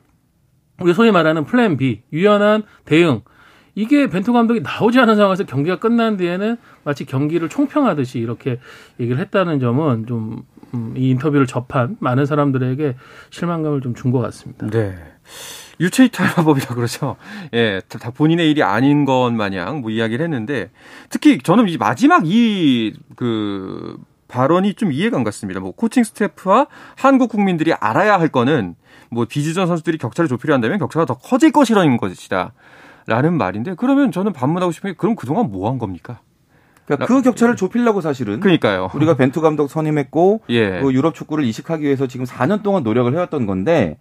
우리 0.82 0.94
소위 0.94 1.10
말하는 1.10 1.44
플랜 1.44 1.76
B 1.76 2.02
유연한 2.12 2.62
대응 2.84 3.22
이게 3.74 4.06
벤투 4.08 4.32
감독이 4.32 4.60
나오지 4.60 5.00
않은 5.00 5.16
상황에서 5.16 5.44
경기가 5.44 5.78
끝난 5.78 6.16
뒤에는 6.18 6.56
마치 6.84 7.06
경기를 7.06 7.48
총평하듯이 7.48 8.18
이렇게 8.18 8.58
얘기를 9.00 9.18
했다는 9.20 9.60
점은 9.60 10.06
좀이 10.06 10.42
음, 10.74 10.94
인터뷰를 10.96 11.46
접한 11.46 11.96
많은 12.00 12.26
사람들에게 12.26 12.96
실망감을 13.30 13.80
좀 13.80 13.94
준 13.94 14.12
것 14.12 14.20
같습니다. 14.20 14.66
네. 14.66 14.94
유체이탈마법이라 15.80 16.74
그러죠. 16.76 17.16
예, 17.54 17.80
다 17.88 18.10
본인의 18.10 18.50
일이 18.50 18.62
아닌 18.62 19.04
것 19.06 19.30
마냥 19.32 19.80
뭐 19.80 19.90
이야기를 19.90 20.22
했는데 20.22 20.70
특히 21.08 21.38
저는 21.38 21.68
이 21.68 21.76
마지막 21.78 22.24
이 22.26 22.92
그 23.16 23.96
발언이 24.32 24.74
좀 24.74 24.92
이해가 24.92 25.18
안 25.18 25.24
갔습니다. 25.24 25.60
뭐 25.60 25.72
코칭 25.72 26.02
스태프와 26.04 26.66
한국 26.96 27.30
국민들이 27.30 27.74
알아야 27.74 28.18
할 28.18 28.28
거는 28.28 28.74
뭐 29.10 29.26
비주전 29.26 29.66
선수들이 29.66 29.98
격차를 29.98 30.28
좁히려 30.28 30.54
한다면 30.54 30.78
격차가 30.78 31.04
더 31.04 31.14
커질 31.14 31.52
것이라는 31.52 31.98
것이다. 31.98 32.54
라는 33.06 33.36
말인데 33.36 33.74
그러면 33.76 34.10
저는 34.10 34.32
반문하고 34.32 34.72
싶은 34.72 34.90
게 34.90 34.96
그럼 34.96 35.16
그동안 35.16 35.50
뭐 35.50 35.68
한 35.68 35.78
겁니까? 35.78 36.20
그러니까 36.86 37.06
그 37.06 37.20
격차를 37.20 37.56
좁히려고 37.56 38.00
사실은 38.00 38.40
그러니까요. 38.40 38.90
우리가 38.94 39.16
벤투 39.16 39.40
감독 39.40 39.68
선임했고 39.68 40.42
예. 40.48 40.80
그 40.80 40.92
유럽 40.92 41.14
축구를 41.14 41.44
이식하기 41.44 41.84
위해서 41.84 42.06
지금 42.06 42.24
4년 42.24 42.62
동안 42.62 42.82
노력을 42.82 43.12
해왔던 43.12 43.46
건데 43.46 43.98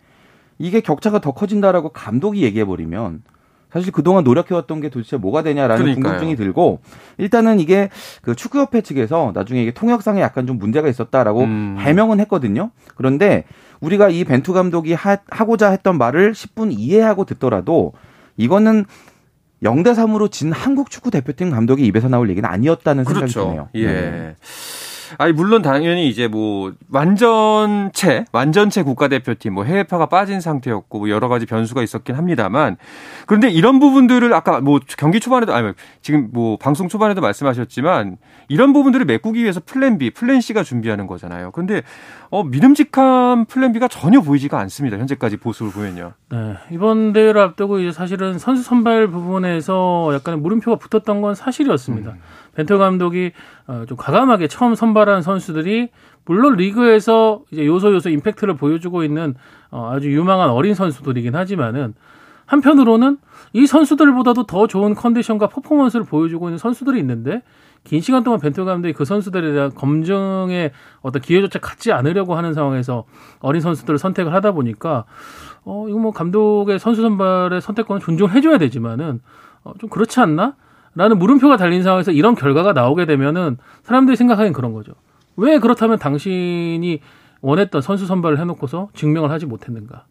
이게 0.59 0.79
격차가 0.79 1.19
더 1.19 1.31
커진다라고 1.31 1.89
감독이 1.89 2.43
얘기해 2.43 2.65
버리면 2.65 3.23
사실 3.71 3.91
그동안 3.91 4.23
노력해왔던 4.23 4.81
게 4.81 4.89
도대체 4.89 5.17
뭐가 5.17 5.43
되냐라는 5.43 5.83
그러니까요. 5.83 6.03
궁금증이 6.03 6.35
들고 6.35 6.79
일단은 7.17 7.59
이게 7.59 7.89
그 8.21 8.35
축구협회 8.35 8.81
측에서 8.81 9.31
나중에 9.33 9.61
이게 9.61 9.71
통역상에 9.71 10.21
약간 10.21 10.45
좀 10.45 10.57
문제가 10.57 10.89
있었다라고 10.89 11.43
음. 11.43 11.77
해명은 11.79 12.19
했거든요. 12.21 12.71
그런데 12.95 13.45
우리가 13.79 14.09
이 14.09 14.23
벤투 14.23 14.53
감독이 14.53 14.93
하, 14.93 15.17
하고자 15.29 15.71
했던 15.71 15.97
말을 15.97 16.33
10분 16.33 16.71
이해하고 16.77 17.25
듣더라도 17.25 17.93
이거는 18.37 18.85
0대 19.63 19.93
3으로 19.93 20.31
진 20.31 20.51
한국 20.51 20.89
축구 20.89 21.11
대표팀 21.11 21.51
감독의 21.51 21.85
입에서 21.85 22.09
나올 22.09 22.29
얘기는 22.29 22.47
아니었다는 22.47 23.03
생각이 23.03 23.31
그렇죠. 23.31 23.45
드네요. 23.45 23.69
예. 23.75 23.85
네. 23.85 24.35
아니 25.17 25.33
물론 25.33 25.61
당연히 25.61 26.07
이제 26.07 26.27
뭐 26.27 26.73
완전체 26.89 28.25
완전체 28.31 28.83
국가대표팀 28.83 29.53
뭐 29.53 29.63
해외파가 29.63 30.07
빠진 30.07 30.41
상태였고 30.41 30.99
뭐 30.99 31.09
여러 31.09 31.27
가지 31.27 31.45
변수가 31.45 31.81
있었긴 31.83 32.15
합니다만 32.15 32.77
그런데 33.27 33.49
이런 33.49 33.79
부분들을 33.79 34.33
아까 34.33 34.61
뭐 34.61 34.79
경기 34.97 35.19
초반에도 35.19 35.53
아니 35.53 35.73
지금 36.01 36.29
뭐 36.31 36.57
방송 36.57 36.87
초반에도 36.87 37.21
말씀하셨지만 37.21 38.17
이런 38.47 38.73
부분들을 38.73 39.05
메꾸기 39.05 39.41
위해서 39.41 39.61
플랜 39.65 39.97
B, 39.97 40.11
플랜 40.11 40.41
C가 40.41 40.63
준비하는 40.63 41.07
거잖아요. 41.07 41.51
그런데 41.51 41.81
어 42.29 42.43
믿음직한 42.43 43.45
플랜 43.45 43.73
B가 43.73 43.87
전혀 43.87 44.21
보이지가 44.21 44.59
않습니다. 44.59 44.97
현재까지 44.97 45.37
보수를 45.37 45.71
보면요. 45.71 46.13
네. 46.29 46.55
이번 46.71 47.13
대회를 47.13 47.41
앞두고 47.41 47.79
이제 47.79 47.91
사실은 47.91 48.39
선수 48.39 48.63
선발 48.63 49.07
부분에서 49.07 50.11
약간 50.13 50.41
물음표가 50.41 50.77
붙었던 50.77 51.21
건 51.21 51.35
사실이었습니다. 51.35 52.11
음. 52.11 52.19
벤투 52.55 52.77
감독이 52.77 53.31
어, 53.67 53.85
좀 53.87 53.97
과감하게 53.97 54.47
처음 54.47 54.75
선발한 54.75 55.21
선수들이 55.21 55.89
물론 56.25 56.55
리그에서 56.55 57.41
이제 57.51 57.65
요소 57.65 57.93
요소 57.93 58.09
임팩트를 58.09 58.55
보여주고 58.55 59.03
있는 59.03 59.35
어, 59.69 59.91
아주 59.91 60.11
유망한 60.11 60.49
어린 60.49 60.73
선수들이긴 60.73 61.35
하지만은 61.35 61.93
한편으로는 62.45 63.17
이 63.53 63.65
선수들보다도 63.65 64.45
더 64.45 64.67
좋은 64.67 64.93
컨디션과 64.93 65.47
퍼포먼스를 65.47 66.05
보여주고 66.05 66.49
있는 66.49 66.57
선수들이 66.57 66.99
있는데 66.99 67.41
긴 67.83 68.01
시간 68.01 68.23
동안 68.23 68.39
벤투 68.39 68.65
감독이 68.65 68.93
그 68.93 69.05
선수들에 69.05 69.53
대한 69.53 69.73
검증의 69.73 70.71
어떤 71.01 71.21
기회조차 71.21 71.59
갖지 71.59 71.91
않으려고 71.91 72.35
하는 72.35 72.53
상황에서 72.53 73.05
어린 73.39 73.61
선수들을 73.61 73.97
선택을 73.97 74.33
하다 74.33 74.51
보니까 74.51 75.05
어 75.63 75.87
이거 75.89 75.97
뭐 75.97 76.11
감독의 76.11 76.77
선수 76.77 77.01
선발의 77.01 77.61
선택권을 77.61 78.01
존중해줘야 78.01 78.57
되지만은 78.57 79.21
어, 79.63 79.73
좀 79.79 79.89
그렇지 79.89 80.19
않나? 80.19 80.55
라는 80.95 81.17
물음표가 81.19 81.57
달린 81.57 81.83
상황에서 81.83 82.11
이런 82.11 82.35
결과가 82.35 82.73
나오게 82.73 83.05
되면은 83.05 83.57
사람들이 83.83 84.17
생각하기엔 84.17 84.53
그런 84.53 84.73
거죠. 84.73 84.93
왜 85.37 85.59
그렇다면 85.59 85.97
당신이 85.99 86.99
원했던 87.41 87.81
선수 87.81 88.05
선발을 88.05 88.39
해놓고서 88.39 88.89
증명을 88.93 89.31
하지 89.31 89.45
못했는가? 89.45 90.05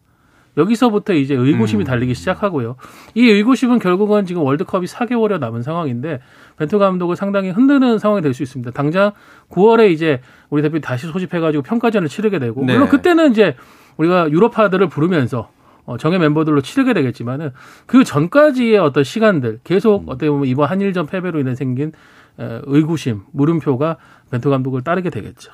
여기서부터 0.56 1.12
이제 1.12 1.34
의구심이 1.34 1.84
음. 1.84 1.86
달리기 1.86 2.14
시작하고요. 2.14 2.76
이 3.14 3.24
의구심은 3.28 3.78
결국은 3.78 4.26
지금 4.26 4.42
월드컵이 4.42 4.86
4개월여 4.86 5.38
남은 5.38 5.62
상황인데 5.62 6.20
벤투 6.58 6.78
감독을 6.78 7.14
상당히 7.14 7.50
흔드는 7.50 7.98
상황이 7.98 8.20
될 8.20 8.34
수 8.34 8.42
있습니다. 8.42 8.72
당장 8.72 9.12
9월에 9.50 9.90
이제 9.92 10.20
우리 10.50 10.62
대표 10.62 10.80
다시 10.80 11.06
소집해가지고 11.06 11.62
평가전을 11.62 12.08
치르게 12.08 12.38
되고 12.40 12.62
물론 12.62 12.84
네. 12.84 12.88
그때는 12.88 13.30
이제 13.30 13.54
우리가 13.96 14.30
유럽파들을 14.30 14.88
부르면서 14.88 15.40
어, 15.40 15.50
정예 15.98 16.18
멤버들로 16.18 16.60
치르게 16.60 16.92
되겠지만은 16.94 17.50
그 17.86 18.04
전까지의 18.04 18.78
어떤 18.78 19.04
시간들 19.04 19.60
계속 19.64 20.02
음. 20.02 20.08
어떻게 20.08 20.30
보면 20.30 20.46
이번 20.46 20.68
한일전 20.68 21.06
패배로 21.06 21.40
인해 21.40 21.54
생긴 21.54 21.92
의구심, 22.38 23.22
물음표가 23.32 23.96
벤투 24.30 24.48
감독을 24.48 24.82
따르게 24.82 25.10
되겠죠. 25.10 25.52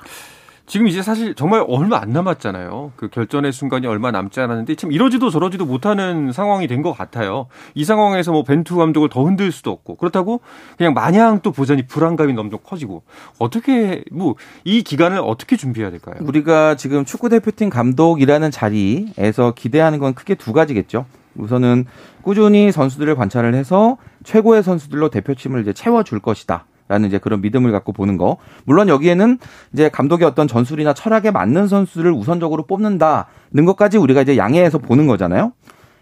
지금 0.67 0.89
이제 0.89 1.01
사실 1.01 1.33
정말 1.33 1.63
얼마 1.65 1.97
안 2.01 2.09
남았잖아요. 2.11 2.91
그 2.97 3.07
결전의 3.07 3.53
순간이 3.53 3.87
얼마 3.87 4.11
남지 4.11 4.41
않았는데 4.41 4.75
참 4.75 4.91
이러지도 4.91 5.29
저러지도 5.29 5.65
못하는 5.65 6.33
상황이 6.33 6.67
된 6.67 6.81
것 6.81 6.91
같아요. 6.93 7.47
이 7.73 7.85
상황에서 7.85 8.33
뭐 8.33 8.43
벤투 8.43 8.75
감독을 8.75 9.07
더 9.09 9.23
흔들 9.23 9.51
수도 9.51 9.71
없고 9.71 9.95
그렇다고 9.95 10.41
그냥 10.77 10.93
마냥 10.93 11.39
또 11.41 11.51
보자니 11.53 11.87
불안감이 11.87 12.33
너무 12.33 12.49
커지고 12.57 13.03
어떻게 13.39 14.03
뭐 14.11 14.35
이 14.65 14.83
기간을 14.83 15.19
어떻게 15.19 15.55
준비해야 15.55 15.89
될까요? 15.89 16.15
우리가 16.21 16.75
지금 16.75 17.05
축구 17.05 17.29
대표팀 17.29 17.69
감독이라는 17.69 18.51
자리에서 18.51 19.53
기대하는 19.55 19.99
건 19.99 20.13
크게 20.13 20.35
두 20.35 20.51
가지겠죠. 20.51 21.05
우선은 21.35 21.85
꾸준히 22.21 22.71
선수들을 22.73 23.15
관찰을 23.15 23.53
해서 23.55 23.97
최고의 24.25 24.63
선수들로 24.63 25.09
대표팀을 25.09 25.61
이제 25.61 25.71
채워줄 25.71 26.19
것이다. 26.19 26.65
라는 26.87 27.07
이제 27.07 27.17
그런 27.17 27.41
믿음을 27.41 27.71
갖고 27.71 27.91
보는 27.91 28.17
거. 28.17 28.37
물론 28.65 28.87
여기에는 28.87 29.39
이제 29.73 29.89
감독의 29.89 30.27
어떤 30.27 30.47
전술이나 30.47 30.93
철학에 30.93 31.31
맞는 31.31 31.67
선수를 31.67 32.11
우선적으로 32.11 32.65
뽑는다는 32.65 33.65
것까지 33.65 33.97
우리가 33.97 34.21
이제 34.21 34.37
양해해서 34.37 34.77
보는 34.77 35.07
거잖아요. 35.07 35.51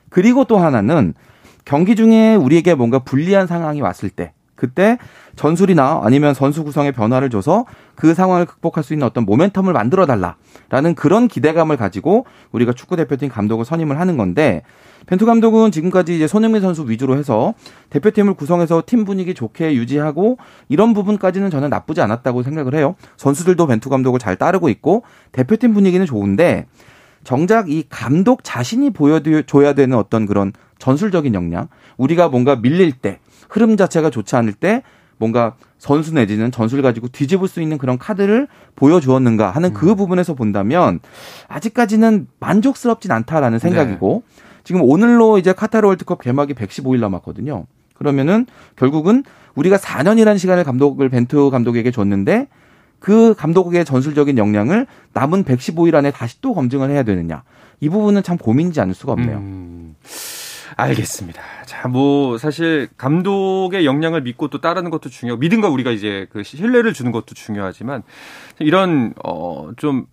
그리고 0.09 0.45
또 0.45 0.57
하나는 0.57 1.13
경기 1.65 1.95
중에 1.95 2.35
우리에게 2.35 2.75
뭔가 2.75 2.99
불리한 2.99 3.47
상황이 3.47 3.81
왔을 3.81 4.09
때 4.09 4.33
그때 4.65 4.97
전술이나 5.35 6.01
아니면 6.03 6.33
선수 6.33 6.63
구성의 6.63 6.91
변화를 6.91 7.29
줘서 7.29 7.65
그 7.95 8.13
상황을 8.13 8.45
극복할 8.45 8.83
수 8.83 8.93
있는 8.93 9.05
어떤 9.05 9.25
모멘텀을 9.25 9.71
만들어 9.71 10.05
달라라는 10.05 10.95
그런 10.95 11.27
기대감을 11.27 11.77
가지고 11.77 12.25
우리가 12.51 12.73
축구 12.73 12.95
대표팀 12.95 13.29
감독을 13.29 13.65
선임을 13.65 13.99
하는 13.99 14.17
건데 14.17 14.63
벤투 15.05 15.25
감독은 15.25 15.71
지금까지 15.71 16.15
이제 16.15 16.27
손흥민 16.27 16.61
선수 16.61 16.89
위주로 16.89 17.15
해서 17.17 17.53
대표팀을 17.91 18.33
구성해서 18.33 18.83
팀 18.85 19.05
분위기 19.05 19.33
좋게 19.35 19.75
유지하고 19.75 20.37
이런 20.67 20.93
부분까지는 20.93 21.51
저는 21.51 21.69
나쁘지 21.69 22.01
않았다고 22.01 22.41
생각을 22.41 22.73
해요. 22.73 22.95
선수들도 23.17 23.67
벤투 23.67 23.89
감독을 23.89 24.19
잘 24.19 24.35
따르고 24.35 24.69
있고 24.69 25.03
대표팀 25.31 25.73
분위기는 25.73 26.03
좋은데 26.05 26.65
정작 27.23 27.69
이 27.69 27.83
감독 27.89 28.43
자신이 28.43 28.91
보여줘야 28.91 29.73
되는 29.73 29.97
어떤 29.97 30.25
그런 30.25 30.53
전술적인 30.79 31.33
역량, 31.33 31.67
우리가 31.97 32.29
뭔가 32.29 32.55
밀릴 32.55 32.91
때, 32.93 33.19
흐름 33.49 33.77
자체가 33.77 34.09
좋지 34.09 34.35
않을 34.35 34.53
때 34.53 34.83
뭔가 35.17 35.55
선수 35.77 36.13
내지는 36.13 36.51
전술 36.51 36.81
가지고 36.81 37.07
뒤집을 37.07 37.47
수 37.47 37.61
있는 37.61 37.77
그런 37.77 37.97
카드를 37.97 38.47
보여주었는가 38.75 39.51
하는 39.51 39.73
그 39.73 39.91
음. 39.91 39.95
부분에서 39.95 40.33
본다면 40.33 40.99
아직까지는 41.47 42.27
만족스럽진 42.39 43.11
않다라는 43.11 43.59
생각이고 43.59 44.23
네. 44.27 44.43
지금 44.63 44.81
오늘로 44.81 45.37
이제 45.37 45.53
카타르 45.53 45.87
월드컵 45.87 46.21
개막이 46.21 46.53
115일 46.53 46.99
남았거든요. 46.99 47.65
그러면은 47.93 48.45
결국은 48.75 49.23
우리가 49.53 49.77
4년이라는 49.77 50.37
시간을 50.37 50.63
감독을 50.63 51.07
벤투 51.09 51.49
감독에게 51.51 51.91
줬는데 51.91 52.47
그 52.99 53.35
감독의 53.35 53.85
전술적인 53.85 54.37
역량을 54.37 54.87
남은 55.13 55.43
115일 55.43 55.93
안에 55.95 56.11
다시 56.11 56.41
또 56.41 56.53
검증을 56.53 56.89
해야 56.89 57.03
되느냐. 57.03 57.43
이 57.79 57.89
부분은 57.89 58.23
참 58.23 58.37
고민이지 58.37 58.81
않을 58.81 58.93
수가 58.95 59.13
없네요. 59.13 59.37
음. 59.37 59.84
알겠습니다. 60.75 61.41
자, 61.65 61.87
뭐 61.87 62.37
사실 62.37 62.87
감독의 62.97 63.85
역량을 63.85 64.21
믿고 64.21 64.49
또 64.49 64.61
따르는 64.61 64.89
것도 64.91 65.09
중요하고 65.09 65.39
믿음과 65.39 65.69
우리가 65.69 65.91
이제 65.91 66.27
그 66.31 66.43
신뢰를 66.43 66.93
주는 66.93 67.11
것도 67.11 67.35
중요하지만 67.35 68.03
이런 68.59 69.13
어좀 69.23 70.07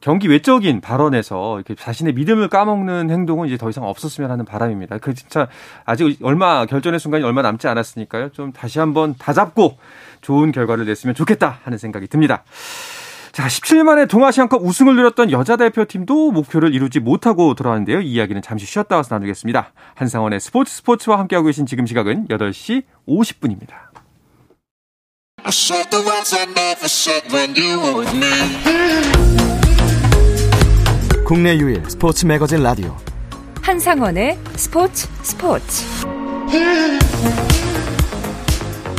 경기 0.00 0.28
외적인 0.28 0.80
발언에서 0.80 1.56
이렇게 1.56 1.74
자신의 1.74 2.14
믿음을 2.14 2.48
까먹는 2.48 3.10
행동은 3.10 3.48
이제 3.48 3.56
더 3.56 3.68
이상 3.68 3.84
없었으면 3.84 4.30
하는 4.30 4.44
바람입니다. 4.44 4.98
그 4.98 5.12
진짜 5.14 5.48
아직 5.84 6.18
얼마 6.22 6.66
결전의 6.66 7.00
순간이 7.00 7.24
얼마 7.24 7.42
남지 7.42 7.66
않았으니까요. 7.66 8.30
좀 8.30 8.52
다시 8.52 8.78
한번 8.78 9.16
다잡고 9.18 9.76
좋은 10.20 10.52
결과를 10.52 10.84
냈으면 10.84 11.14
좋겠다 11.14 11.58
하는 11.64 11.78
생각이 11.78 12.06
듭니다. 12.06 12.44
자, 13.38 13.46
17년 13.46 13.84
만에 13.84 14.06
동아시안컵 14.06 14.64
우승을 14.64 14.96
누렸던 14.96 15.30
여자 15.30 15.54
대표팀도 15.54 16.32
목표를 16.32 16.74
이루지 16.74 16.98
못하고 16.98 17.54
돌아왔는데요. 17.54 18.00
이 18.00 18.14
이야기는 18.14 18.42
잠시 18.42 18.66
쉬었다 18.66 18.96
와서 18.96 19.14
나누겠습니다. 19.14 19.72
한상원의 19.94 20.40
스포츠 20.40 20.74
스포츠와 20.74 21.20
함께하고 21.20 21.46
계신 21.46 21.64
지금 21.64 21.86
시각은 21.86 22.26
8시 22.26 22.82
50분입니다. 23.06 23.76
국내 31.24 31.56
유일 31.58 31.88
스포츠 31.88 32.26
매거진 32.26 32.64
라디오 32.64 32.96
한상원의 33.62 34.36
스포츠 34.56 35.06
스포츠 35.22 35.84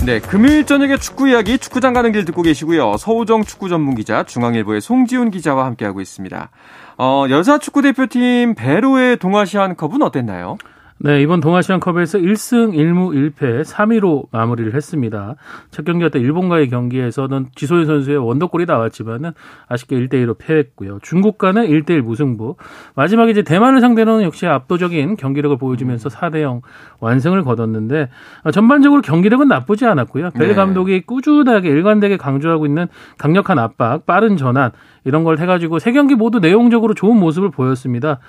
네, 0.10 0.20
금요일 0.20 0.66
저녁에 0.66 0.98
축구 0.98 1.30
이야기 1.30 1.60
축구장 1.60 1.94
가는 1.94 2.12
길 2.12 2.26
듣고 2.26 2.42
계시고요. 2.42 2.98
서우정 2.98 3.44
축구 3.44 3.70
전문 3.70 3.94
기자 3.94 4.24
중앙일보의 4.24 4.82
송지훈 4.82 5.30
기자와 5.30 5.66
함께하고 5.68 6.02
있습니다. 6.02 6.50
어, 6.98 7.26
여자 7.30 7.60
축구 7.60 7.84
대표팀 7.84 8.56
베로의 8.56 9.18
동아시안컵은 9.18 10.02
어땠나요? 10.02 10.58
네, 11.02 11.22
이번 11.22 11.40
동아시안컵에서 11.40 12.18
1승 12.18 12.74
1무 12.74 13.32
1패 13.34 13.64
3위로 13.64 14.26
마무리를 14.32 14.74
했습니다. 14.76 15.36
첫 15.72 15.86
경기였던 15.86 16.22
일본과의 16.22 16.68
경기에서는 16.68 17.48
지소연 17.56 17.86
선수의 17.86 18.18
원더골이 18.18 18.66
나왔지만은 18.66 19.32
아쉽게 19.70 19.96
1대 19.96 20.16
1로 20.16 20.38
패했고요. 20.38 21.00
중국과는 21.02 21.68
1대 21.68 21.92
1 21.92 22.02
무승부. 22.02 22.58
마지막에 22.96 23.32
이제 23.32 23.44
대만을 23.44 23.80
상대로는 23.80 24.26
역시 24.26 24.46
압도적인 24.46 25.16
경기력을 25.16 25.58
보여주면서 25.58 26.10
4대 26.10 26.42
0 26.42 26.62
완승을 27.00 27.46
거뒀는데 27.46 28.10
어, 28.44 28.52
전반적으로 28.52 29.02
경기력은 29.02 29.48
나쁘지 29.48 29.86
않았고요. 29.86 30.32
벨 30.32 30.50
네. 30.50 30.54
감독이 30.54 31.04
꾸준하게 31.04 31.70
일관되게 31.70 32.18
강조하고 32.18 32.66
있는 32.66 32.88
강력한 33.18 33.58
압박, 33.58 34.06
빠른 34.06 34.36
전환 34.36 34.72
이런 35.06 35.24
걸 35.24 35.40
해 35.40 35.46
가지고 35.46 35.80
세 35.80 35.94
경기 35.94 36.16
모두 36.16 36.40
내용적으로 36.40 36.94
좋은 36.94 37.18
모습을 37.18 37.52
보였습니다. 37.52 38.20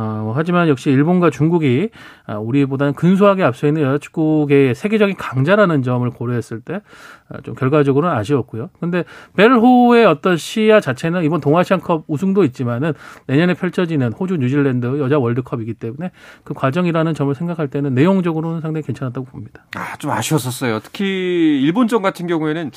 어, 0.00 0.32
하지만 0.36 0.68
역시 0.68 0.90
일본과 0.90 1.30
중국이 1.30 1.88
어, 2.28 2.38
우리보다는 2.38 2.92
근소하게 2.92 3.42
앞서 3.42 3.66
있는 3.66 3.82
여자축구계의 3.82 4.76
세계적인 4.76 5.16
강자라는 5.16 5.82
점을 5.82 6.08
고려했을 6.08 6.60
때좀 6.60 6.82
어, 7.30 7.58
결과적으로는 7.58 8.16
아쉬웠고요. 8.16 8.70
근데 8.78 9.04
벨호의 9.36 10.06
어떤 10.06 10.36
시야 10.36 10.80
자체는 10.80 11.24
이번 11.24 11.40
동아시안컵 11.40 12.04
우승도 12.06 12.44
있지만은 12.44 12.92
내년에 13.26 13.54
펼쳐지는 13.54 14.12
호주 14.12 14.36
뉴질랜드 14.36 15.00
여자 15.00 15.18
월드컵이기 15.18 15.74
때문에 15.74 16.12
그 16.44 16.54
과정이라는 16.54 17.14
점을 17.14 17.34
생각할 17.34 17.66
때는 17.66 17.94
내용적으로는 17.94 18.60
상당히 18.60 18.86
괜찮았다고 18.86 19.26
봅니다. 19.26 19.64
아, 19.74 19.96
좀 19.96 20.12
아쉬웠었어요. 20.12 20.78
특히 20.80 21.60
일본전 21.62 22.02
같은 22.02 22.26
경우에는 22.26 22.70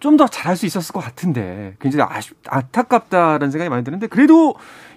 좀 0.00 0.14
더 0.16 0.28
잘할 0.28 0.56
수 0.56 0.64
있었을 0.66 0.92
것 0.92 1.00
같은데 1.00 1.74
굉장히 1.80 2.08
아쉽, 2.08 2.36
안타깝다라는 2.46 3.50
생각이 3.50 3.68
많이 3.68 3.82
드는데 3.84 4.06
그래도 4.06 4.54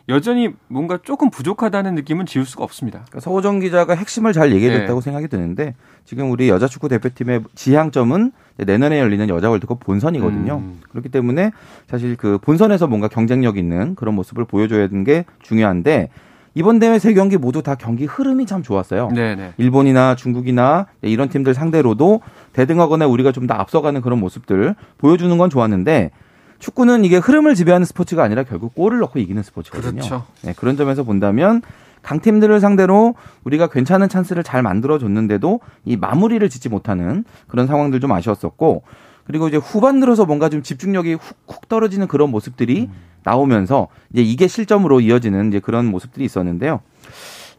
여전히 0.09 0.49
뭔가 0.67 0.97
조금 1.03 1.29
부족하다는 1.29 1.95
느낌은 1.95 2.25
지울 2.25 2.45
수가 2.45 2.63
없습니다. 2.63 2.99
그러니까 3.07 3.19
서호정 3.19 3.59
기자가 3.59 3.93
핵심을 3.93 4.31
잘 4.31 4.53
얘기했다고 4.53 5.01
네. 5.01 5.03
생각이 5.03 5.27
드는데 5.27 5.75
지금 6.05 6.31
우리 6.31 6.47
여자 6.47 6.67
축구 6.67 6.87
대표팀의 6.87 7.41
지향점은 7.55 8.31
내년에 8.57 8.99
열리는 8.99 9.27
여자 9.27 9.49
월드컵 9.49 9.81
본선이거든요. 9.81 10.55
음. 10.57 10.79
그렇기 10.89 11.09
때문에 11.09 11.51
사실 11.87 12.15
그 12.15 12.37
본선에서 12.37 12.87
뭔가 12.87 13.09
경쟁력 13.09 13.57
있는 13.57 13.95
그런 13.95 14.15
모습을 14.15 14.45
보여줘야 14.45 14.83
하는 14.83 15.03
게 15.03 15.25
중요한데 15.41 16.09
이번 16.55 16.79
대회 16.79 16.97
세 16.97 17.13
경기 17.13 17.37
모두 17.37 17.61
다 17.61 17.75
경기 17.75 18.05
흐름이 18.05 18.45
참 18.47 18.63
좋았어요. 18.63 19.09
네네. 19.09 19.35
네. 19.35 19.53
일본이나 19.57 20.15
중국이나 20.15 20.87
이런 21.01 21.27
팀들 21.29 21.53
상대로도 21.53 22.21
대등하거나 22.53 23.05
우리가 23.07 23.31
좀 23.33 23.45
더 23.45 23.53
앞서가는 23.53 24.01
그런 24.01 24.19
모습들 24.19 24.73
보여주는 24.97 25.37
건 25.37 25.49
좋았는데 25.49 26.11
축구는 26.59 27.05
이게 27.05 27.17
흐름을 27.17 27.55
지배하는 27.55 27.85
스포츠가 27.85 28.23
아니라 28.23 28.43
결국 28.43 28.73
골을 28.75 28.99
넣고 28.99 29.19
이기는 29.19 29.41
스포츠거든요. 29.43 29.91
그렇죠. 29.91 30.25
네, 30.41 30.53
그런 30.55 30.77
점에서 30.77 31.03
본다면 31.03 31.61
강팀들을 32.01 32.59
상대로 32.59 33.15
우리가 33.43 33.67
괜찮은 33.67 34.09
찬스를 34.09 34.43
잘 34.43 34.61
만들어줬는데도 34.61 35.59
이 35.85 35.97
마무리를 35.97 36.47
짓지 36.49 36.69
못하는 36.69 37.25
그런 37.47 37.67
상황들 37.67 37.99
좀 37.99 38.11
아쉬웠었고 38.11 38.83
그리고 39.25 39.49
이제 39.49 39.57
후반 39.57 39.99
들어서 39.99 40.25
뭔가 40.25 40.47
좀 40.47 40.63
집중력이 40.63 41.15
훅훅 41.15 41.67
떨어지는 41.67 42.07
그런 42.07 42.31
모습들이 42.31 42.83
음. 42.85 42.93
나오면서 43.23 43.89
이제 44.13 44.21
이게 44.21 44.47
실점으로 44.47 45.01
이어지는 45.01 45.49
이제 45.49 45.59
그런 45.59 45.85
모습들이 45.85 46.23
있었는데요. 46.23 46.79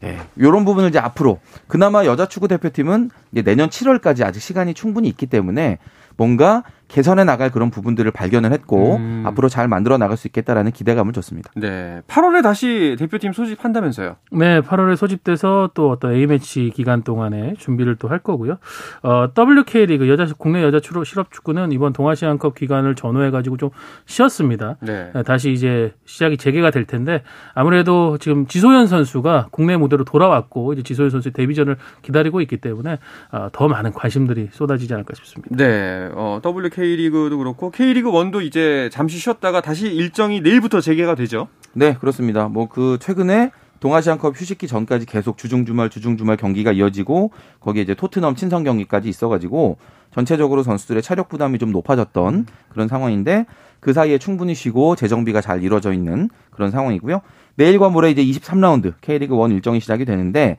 예, 0.03 0.17
이런 0.35 0.65
부분을 0.65 0.89
이제 0.89 0.97
앞으로 0.97 1.39
그나마 1.67 2.05
여자 2.05 2.25
축구 2.25 2.47
대표팀은 2.47 3.11
이제 3.31 3.43
내년 3.43 3.69
7월까지 3.69 4.25
아직 4.25 4.39
시간이 4.39 4.73
충분히 4.73 5.09
있기 5.09 5.27
때문에 5.27 5.77
뭔가 6.17 6.63
개선해 6.89 7.23
나갈 7.23 7.49
그런 7.49 7.69
부분들을 7.69 8.11
발견을 8.11 8.51
했고 8.51 8.97
음. 8.97 9.23
앞으로 9.25 9.47
잘 9.47 9.69
만들어 9.69 9.97
나갈 9.97 10.17
수 10.17 10.27
있겠다라는 10.27 10.71
기대감을 10.73 11.13
줬습니다. 11.13 11.51
네. 11.55 12.01
8월에 12.07 12.43
다시 12.43 12.97
대표팀 12.99 13.31
소집한다면서요? 13.31 14.17
네, 14.33 14.59
8월에 14.59 14.97
소집돼서 14.97 15.69
또 15.73 15.89
어떤 15.89 16.13
A매치 16.13 16.71
기간 16.75 17.01
동안에 17.03 17.53
준비를 17.57 17.95
또 17.95 18.09
할 18.09 18.17
거고요. 18.19 18.57
어, 19.03 19.27
WK리그 19.37 20.09
여자 20.09 20.25
국내 20.37 20.63
여자 20.63 20.79
추로 20.79 21.03
실업 21.03 21.31
축구는 21.31 21.71
이번 21.71 21.93
동아시안컵 21.93 22.55
기간을 22.55 22.95
전후해 22.95 23.29
가지고 23.29 23.57
좀 23.57 23.69
쉬었습니다. 24.07 24.77
네. 24.81 25.11
네. 25.13 25.23
다시 25.23 25.51
이제 25.51 25.93
시작이 26.05 26.37
재개가 26.37 26.71
될 26.71 26.85
텐데 26.85 27.21
아무래도 27.53 28.17
지금 28.17 28.47
지소연 28.47 28.87
선수가 28.87 29.49
국내 29.51 29.77
무대로 29.77 30.03
돌아왔고 30.05 30.73
이제 30.73 30.81
지소연 30.81 31.11
선수의 31.11 31.33
데뷔전을 31.33 31.77
기다리고 32.01 32.41
있기 32.41 32.57
때문에 32.57 32.97
어, 33.31 33.49
더 33.51 33.67
많은 33.67 33.91
관심들이 33.91 34.49
쏟아지지 34.51 34.91
않을까 34.93 35.13
싶습니다. 35.13 35.55
네. 35.55 36.09
어, 36.13 36.41
WK 36.43 36.78
K리그도 36.79 37.37
그렇고 37.37 37.71
K리그 37.71 38.09
1도 38.09 38.41
이제 38.41 38.89
잠시 38.91 39.17
쉬었다가 39.17 39.61
다시 39.61 39.87
일정이 39.87 40.39
내일부터 40.39 40.79
재개가 40.81 41.15
되죠. 41.15 41.47
네, 41.73 41.95
그렇습니다. 41.95 42.47
뭐 42.47 42.67
그 42.69 42.97
최근에 43.01 43.51
동아시안컵 43.81 44.39
휴식기 44.39 44.67
전까지 44.67 45.05
계속 45.05 45.37
주중 45.37 45.65
주말 45.65 45.89
주중 45.89 46.17
주말 46.17 46.37
경기가 46.37 46.71
이어지고 46.71 47.31
거기에 47.59 47.83
이제 47.83 47.95
토트넘 47.95 48.35
친선 48.35 48.63
경기까지 48.63 49.09
있어가지고 49.09 49.77
전체적으로 50.13 50.63
선수들의 50.63 51.01
체력 51.01 51.29
부담이 51.29 51.59
좀 51.59 51.71
높아졌던 51.71 52.45
그런 52.69 52.87
상황인데 52.87 53.45
그 53.79 53.93
사이에 53.93 54.17
충분히 54.17 54.53
쉬고 54.53 54.95
재정비가 54.95 55.39
잘 55.41 55.63
이루어져 55.63 55.93
있는 55.93 56.29
그런 56.51 56.71
상황이고요. 56.71 57.21
내일과 57.55 57.89
모레 57.89 58.11
이제 58.11 58.23
23라운드 58.23 58.93
K리그 59.01 59.35
1 59.45 59.51
일정이 59.53 59.79
시작이 59.79 60.05
되는데 60.05 60.57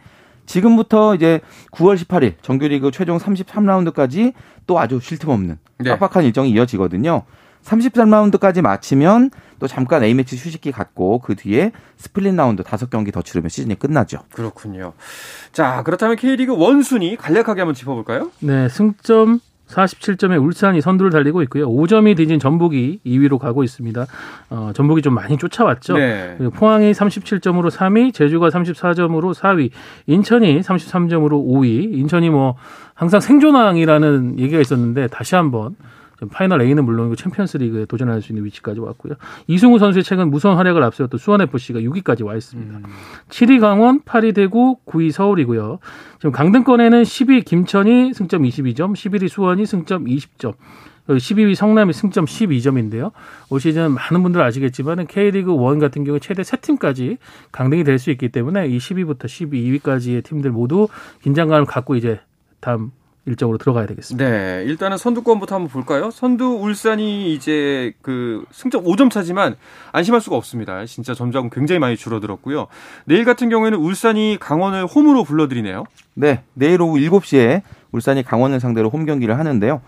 지금부터 0.50 1.14
이제 1.14 1.40
9월 1.70 1.96
18일 1.96 2.34
정규리그 2.42 2.90
최종 2.90 3.18
33라운드까지 3.18 4.32
또 4.66 4.80
아주 4.80 4.98
쉴 5.00 5.18
틈 5.18 5.30
없는 5.30 5.58
네. 5.78 5.96
빡빡한 5.96 6.24
일정이 6.24 6.50
이어지거든요. 6.50 7.22
33라운드까지 7.62 8.60
마치면 8.60 9.30
또 9.60 9.68
잠깐 9.68 10.02
A매치 10.02 10.36
휴식기 10.36 10.72
갖고 10.72 11.20
그 11.20 11.36
뒤에 11.36 11.70
스플릿 11.98 12.34
라운드 12.34 12.64
5경기 12.64 13.12
더 13.12 13.22
치르면 13.22 13.48
시즌이 13.48 13.78
끝나죠. 13.78 14.22
그렇군요. 14.32 14.94
자, 15.52 15.82
그렇다면 15.84 16.16
K리그 16.16 16.56
one 16.56 16.79
순위 16.79 17.16
간략하게 17.16 17.60
한번 17.60 17.74
짚어볼까요? 17.74 18.32
네, 18.40 18.68
승점 18.68 19.40
47점에 19.70 20.42
울산이 20.42 20.80
선두를 20.80 21.10
달리고 21.10 21.42
있고요. 21.42 21.68
5점이 21.68 22.16
뒤진 22.16 22.38
전북이 22.38 23.00
2위로 23.06 23.38
가고 23.38 23.62
있습니다. 23.64 24.06
어, 24.50 24.70
전북이 24.74 25.02
좀 25.02 25.14
많이 25.14 25.38
쫓아왔죠. 25.38 25.94
네. 25.96 26.36
포항이 26.54 26.92
37점으로 26.92 27.70
3위, 27.70 28.12
제주가 28.12 28.48
34점으로 28.48 29.34
4위, 29.34 29.70
인천이 30.06 30.60
33점으로 30.60 31.32
5위. 31.46 31.96
인천이 31.98 32.30
뭐 32.30 32.56
항상 32.94 33.20
생존왕이라는 33.20 34.38
얘기가 34.38 34.60
있었는데 34.60 35.06
다시 35.06 35.34
한번 35.34 35.76
파이널 36.28 36.60
A는 36.62 36.84
물론이고 36.84 37.16
챔피언스 37.16 37.56
리그에 37.58 37.86
도전할 37.86 38.20
수 38.20 38.32
있는 38.32 38.44
위치까지 38.44 38.80
왔고요. 38.80 39.14
이승우 39.46 39.78
선수의 39.78 40.04
최근 40.04 40.30
무서운 40.30 40.56
활약을 40.56 40.82
앞세웠던 40.82 41.18
수원FC가 41.18 41.80
6위까지 41.80 42.24
와 42.24 42.34
있습니다. 42.34 42.76
음. 42.78 42.82
7위 43.28 43.60
강원, 43.60 44.00
8위 44.02 44.34
대구, 44.34 44.76
9위 44.86 45.12
서울이고요. 45.12 45.78
지금 46.18 46.32
강등권에는 46.32 47.02
10위 47.02 47.44
김천이 47.44 48.12
승점 48.14 48.42
22점, 48.42 48.92
11위 48.92 49.28
수원이 49.28 49.64
승점 49.66 50.04
20점. 50.04 50.54
12위 51.08 51.56
성남이 51.56 51.92
승점 51.92 52.24
12점인데요. 52.26 53.10
올 53.48 53.58
시즌 53.58 53.90
많은 53.92 54.22
분들 54.22 54.40
아시겠지만 54.42 55.06
K리그 55.08 55.52
1 55.52 55.80
같은 55.80 56.04
경우 56.04 56.20
최대 56.20 56.42
3팀까지 56.42 57.16
강등이 57.50 57.82
될 57.82 57.98
수 57.98 58.10
있기 58.12 58.28
때문에 58.28 58.68
이 58.68 58.78
10위부터 58.78 59.24
12위까지의 59.24 60.22
팀들 60.22 60.52
모두 60.52 60.86
긴장감을 61.22 61.66
갖고 61.66 61.96
이제 61.96 62.20
다음 62.60 62.92
일정으로 63.26 63.58
들어가야 63.58 63.86
되겠습니다. 63.86 64.28
네, 64.28 64.64
일단은 64.66 64.96
선두권부터 64.96 65.54
한번 65.54 65.70
볼까요? 65.70 66.10
선두 66.10 66.58
울산이 66.60 67.34
이제 67.34 67.92
그 68.02 68.44
승점 68.50 68.84
5점 68.84 69.10
차지만 69.10 69.56
안심할 69.92 70.20
수가 70.20 70.36
없습니다. 70.36 70.84
진짜 70.86 71.14
점점 71.14 71.50
굉장히 71.50 71.78
많이 71.78 71.96
줄어들었고요. 71.96 72.66
내일 73.04 73.24
같은 73.24 73.48
경우에는 73.48 73.78
울산이 73.78 74.38
강원을 74.40 74.86
홈으로 74.86 75.24
불러들이네요. 75.24 75.84
네, 76.14 76.42
내일 76.54 76.80
오후 76.82 76.98
7시에 76.98 77.62
울산이 77.92 78.22
강원을 78.22 78.60
상대로 78.60 78.88
홈 78.88 79.04
경기를 79.04 79.38
하는데요. 79.38 79.80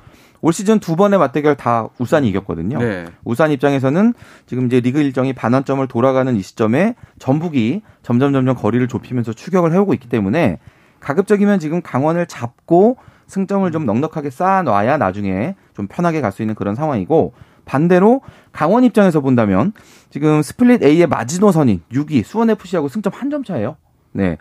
올 0.42 0.53
시즌 0.53 0.81
두 0.81 0.97
번의 0.97 1.21
맞대결 1.21 1.57
다 1.57 1.88
울산이 1.99 2.29
이겼거든요. 2.29 2.79
네. 2.79 3.05
울산 3.25 3.53
입장에서는 3.53 4.12
지금 4.47 4.66
이제 4.66 4.81
리그 4.81 5.01
일정이 5.01 5.33
반환점을 5.33 5.87
돌아가는 5.87 6.35
이 6.35 6.42
시점에 6.42 6.97
전북이 7.21 7.83
점점 8.03 8.33
점점 8.33 8.57
거리를 8.57 8.87
좁히면서 8.88 9.33
추격을 9.35 9.73
해오고 9.73 9.95
있기 9.95 10.09
때문에 10.09 10.59
가급적이면 10.99 11.61
지금 11.61 11.81
강원을 11.81 12.27
잡고 12.27 12.97
승점을 13.33 13.71
좀 13.73 13.87
넉넉하게 13.87 14.31
쌓아놔야 14.31 14.99
나중에 14.99 15.57
좀 15.75 15.87
편하게 15.88 16.21
갈 16.21 16.33
수 16.33 16.42
있는 16.42 16.55
그런 16.55 16.75
상황이고 16.75 17.33
반대로 17.64 18.21
강원 18.53 18.85
입장에서 18.85 19.21
본다면 19.21 19.73
지금 20.11 20.42
스플릿 20.42 20.83
A의 20.83 21.07
마지노선인 21.07 21.83
6위 21.92 22.25
수원 22.25 22.51
FC하고 22.51 22.88
승점 22.88 23.12
한 23.14 23.31
점 23.31 23.42
차예요. 23.45 23.77
네. 24.12 24.37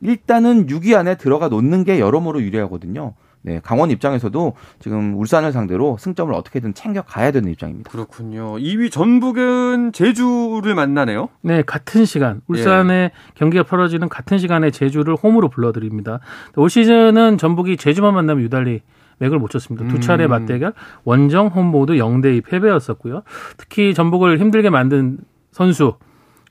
일단은 0.00 0.66
6위 0.66 0.94
안에 0.94 1.16
들어가 1.16 1.48
놓는 1.48 1.84
게 1.84 1.98
여러모로 1.98 2.42
유리하거든요. 2.42 3.14
네, 3.46 3.60
강원 3.62 3.90
입장에서도 3.90 4.54
지금 4.80 5.18
울산을 5.18 5.52
상대로 5.52 5.98
승점을 5.98 6.32
어떻게든 6.32 6.72
챙겨 6.72 7.02
가야 7.02 7.30
되는 7.30 7.50
입장입니다. 7.50 7.90
그렇군요. 7.90 8.54
2위 8.54 8.90
전북은 8.90 9.92
제주를 9.92 10.74
만나네요. 10.74 11.28
네, 11.42 11.60
같은 11.60 12.06
시간 12.06 12.40
울산의 12.48 12.96
예. 12.96 13.10
경기가 13.34 13.62
벌어지는 13.62 14.08
같은 14.08 14.38
시간에 14.38 14.70
제주를 14.70 15.14
홈으로 15.14 15.50
불러들입니다. 15.50 16.20
올 16.56 16.70
시즌은 16.70 17.36
전북이 17.36 17.76
제주만 17.76 18.14
만나면 18.14 18.42
유달리 18.44 18.80
맥을 19.18 19.38
못 19.38 19.50
쳤습니다. 19.50 19.86
두 19.88 20.00
차례 20.00 20.24
음. 20.24 20.30
맞대결 20.30 20.72
원정 21.04 21.48
홈 21.48 21.66
모두 21.66 21.92
0대 21.94 22.38
2 22.38 22.40
패배였었고요. 22.40 23.24
특히 23.58 23.92
전북을 23.92 24.40
힘들게 24.40 24.70
만든 24.70 25.18
선수 25.50 25.98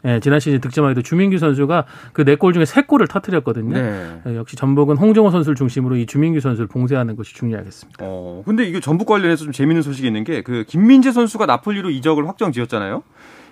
예, 0.05 0.19
지난 0.19 0.39
시즌 0.39 0.59
득점왕에도 0.59 1.01
주민규 1.01 1.37
선수가 1.37 1.85
그 2.11 2.23
네 2.25 2.35
골 2.35 2.53
중에 2.53 2.65
세 2.65 2.81
골을 2.81 3.07
터뜨렸거든요. 3.07 3.73
네. 3.73 4.19
예, 4.27 4.35
역시 4.35 4.55
전북은 4.55 4.97
홍정호 4.97 5.31
선수를 5.31 5.55
중심으로 5.55 5.95
이 5.95 6.05
주민규 6.05 6.39
선수를 6.41 6.67
봉쇄하는 6.67 7.15
것이 7.15 7.33
중요하겠습니다. 7.35 7.99
어, 8.01 8.43
근데 8.45 8.65
이게 8.65 8.79
전북 8.79 9.07
관련해서 9.07 9.43
좀 9.45 9.53
재밌는 9.53 9.81
소식이 9.81 10.05
있는 10.07 10.23
게 10.23 10.41
그 10.43 10.65
김민재 10.67 11.11
선수가 11.13 11.45
나폴리로 11.45 11.89
이적을 11.89 12.27
확정 12.27 12.51
지었잖아요. 12.51 13.03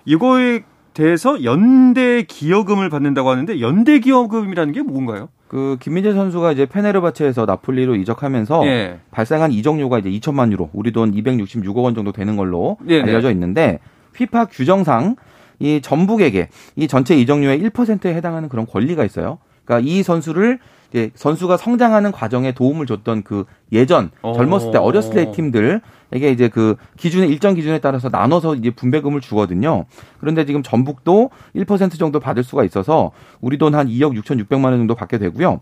이거에 0.05 0.63
대해서 0.93 1.41
연대 1.45 2.23
기여금을 2.23 2.89
받는다고 2.89 3.29
하는데 3.29 3.61
연대 3.61 3.99
기여금이라는 3.99 4.73
게 4.73 4.81
뭔가요? 4.81 5.29
그 5.47 5.77
김민재 5.79 6.11
선수가 6.13 6.51
이제 6.53 6.65
페네르바체에서 6.65 7.45
나폴리로 7.45 7.95
이적하면서 7.95 8.65
예. 8.67 8.99
발생한 9.11 9.51
이적료가 9.53 9.99
이제 9.99 10.09
2천만 10.09 10.51
유로, 10.51 10.69
우리 10.73 10.91
돈 10.91 11.13
266억 11.13 11.77
원 11.77 11.95
정도 11.95 12.11
되는 12.11 12.35
걸로 12.35 12.77
예, 12.89 13.01
알려져 13.01 13.31
있는데 13.31 13.79
휘파 14.15 14.45
규정상 14.45 15.15
이 15.61 15.79
전북에게 15.81 16.49
이 16.75 16.87
전체 16.87 17.15
이적료의 17.15 17.61
1%에 17.61 18.13
해당하는 18.13 18.49
그런 18.49 18.65
권리가 18.65 19.05
있어요. 19.05 19.37
그러니까 19.63 19.87
이 19.87 20.01
선수를 20.03 20.59
이제 20.89 21.11
선수가 21.15 21.55
성장하는 21.55 22.11
과정에 22.11 22.51
도움을 22.51 22.85
줬던 22.85 23.23
그 23.23 23.45
예전 23.71 24.11
젊었을 24.23 24.71
때 24.71 24.77
어렸을 24.77 25.13
때 25.13 25.31
팀들에게 25.31 26.31
이제 26.31 26.49
그 26.49 26.75
기준의 26.97 27.29
일정 27.29 27.53
기준에 27.53 27.79
따라서 27.79 28.09
나눠서 28.09 28.55
이제 28.55 28.71
분배금을 28.71 29.21
주거든요. 29.21 29.85
그런데 30.19 30.45
지금 30.45 30.63
전북도 30.63 31.29
1% 31.55 31.97
정도 31.97 32.19
받을 32.19 32.43
수가 32.43 32.65
있어서 32.65 33.11
우리 33.39 33.57
돈 33.57 33.73
한 33.75 33.87
2억 33.87 34.21
6,600만 34.21 34.65
원 34.65 34.79
정도 34.79 34.95
받게 34.95 35.17
되고요. 35.17 35.59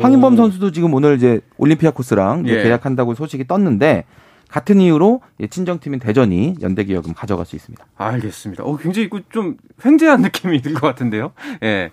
황인범 0.00 0.36
선수도 0.36 0.72
지금 0.72 0.94
오늘 0.94 1.16
이제 1.16 1.40
올림피아 1.58 1.90
코스랑 1.90 2.48
예. 2.48 2.62
계약한다고 2.62 3.14
소식이 3.14 3.46
떴는데 3.48 4.04
같은 4.50 4.80
이유로 4.80 5.22
친정팀인 5.48 6.00
대전이 6.00 6.56
연대기여금 6.60 7.14
가져갈 7.14 7.46
수 7.46 7.56
있습니다. 7.56 7.84
알겠습니다. 7.96 8.64
어, 8.64 8.76
굉장히 8.76 9.08
좀 9.30 9.56
횡재한 9.84 10.22
느낌이 10.22 10.60
들 10.60 10.74
것 10.74 10.86
같은데요. 10.86 11.32
예. 11.62 11.90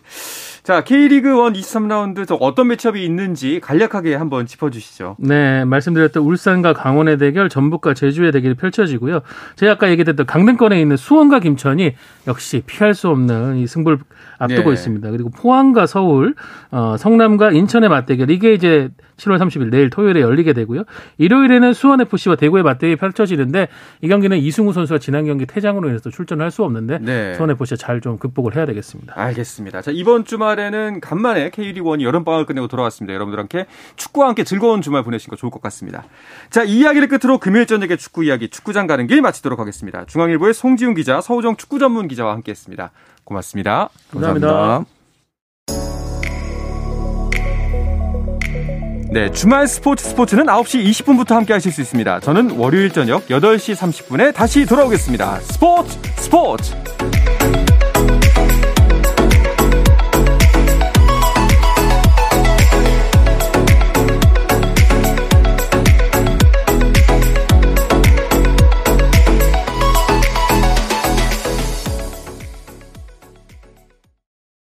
자, 0.64 0.84
K리그 0.84 1.30
1 1.30 1.36
23라운드 1.54 2.36
어떤 2.42 2.68
매치업이 2.68 3.04
있는지 3.04 3.60
간략하게 3.62 4.16
한번 4.16 4.46
짚어주시죠. 4.46 5.16
네, 5.20 5.64
말씀드렸던 5.66 6.22
울산과 6.24 6.74
강원의 6.74 7.18
대결, 7.18 7.48
전북과 7.48 7.94
제주의 7.94 8.32
대결이 8.32 8.56
펼쳐지고요. 8.56 9.22
제가 9.56 9.74
아까 9.74 9.90
얘기했던 9.90 10.26
강등권에 10.26 10.80
있는 10.82 10.98
수원과 10.98 11.40
김천이 11.40 11.94
역시 12.28 12.64
피할 12.66 12.94
수 12.94 13.08
없는 13.10 13.58
이 13.58 13.68
승부를 13.68 14.00
앞두고 14.40 14.70
네. 14.70 14.74
있습니다. 14.74 15.10
그리고 15.12 15.30
포항과 15.30 15.86
서울, 15.86 16.36
어, 16.72 16.96
성남과 16.98 17.52
인천의 17.52 17.90
맞대결 17.90 18.30
이게 18.30 18.54
이제 18.54 18.90
7월 19.18 19.40
30일 19.40 19.72
내일 19.72 19.90
토요일에 19.90 20.22
열리게 20.22 20.54
되고요. 20.54 20.84
일요일에는 21.18 21.74
수원 21.74 22.02
FC와 22.02 22.36
대 22.36 22.47
구의 22.50 22.64
맞대결이 22.64 22.96
펼쳐지는데 22.98 23.68
이 24.02 24.08
경기는 24.08 24.38
이승우 24.38 24.74
선수가 24.74 25.00
지난 25.00 25.26
경기 25.26 25.46
퇴장으로 25.46 25.90
인해서 25.90 26.10
출전을 26.10 26.44
할 26.44 26.52
수 26.52 26.64
없는데 26.64 27.00
네. 27.00 27.38
FC가 27.38 27.76
잘좀 27.76 28.18
극복을 28.18 28.56
해야 28.56 28.66
되겠습니다. 28.66 29.14
알겠습니다. 29.16 29.82
자 29.82 29.92
이번 29.94 30.26
주말에는 30.26 31.02
간만에 31.02 31.50
K리그1이 31.52 32.02
여름방학을 32.04 32.46
끝내고 32.46 32.68
돌아왔습니다. 32.68 33.14
여러분들한테 33.14 33.66
축구와 33.96 34.30
함께 34.30 34.44
즐거운 34.44 34.82
주말 34.82 35.04
보내신 35.04 35.30
거 35.30 35.36
좋을 35.36 35.52
것 35.52 35.62
같습니다. 35.62 36.06
자 36.50 36.64
이 36.64 36.80
이야기를 36.80 37.08
끝으로 37.08 37.38
금요일 37.38 37.66
저녁에 37.66 37.96
축구 37.96 38.24
이야기 38.24 38.50
축구장 38.50 38.88
가는 38.88 39.08
길 39.08 39.22
마치도록 39.22 39.60
하겠습니다. 39.60 40.06
중앙일보의 40.06 40.54
송지훈 40.54 40.94
기자, 40.96 41.22
서우정 41.22 41.56
축구 41.58 41.80
전문 41.80 42.08
기자와 42.08 42.34
함께했습니다. 42.34 42.92
고맙습니다. 43.24 43.90
감사합니다. 44.12 44.48
감사합니다. 44.48 44.97
네, 49.18 49.32
주말 49.32 49.68
스포츠 49.68 50.06
스포츠는 50.10 50.46
9시 50.46 50.86
20분부터 50.92 51.30
함께 51.30 51.52
하실 51.52 51.72
수 51.72 51.82
있습니다. 51.82 52.20
저는 52.20 52.52
월요일 52.52 52.92
저녁 52.92 53.26
8시 53.26 53.76
30분에 53.76 54.32
다시 54.32 54.64
돌아오겠습니다. 54.64 55.40
스포츠 55.40 55.98
스포츠! 56.18 56.76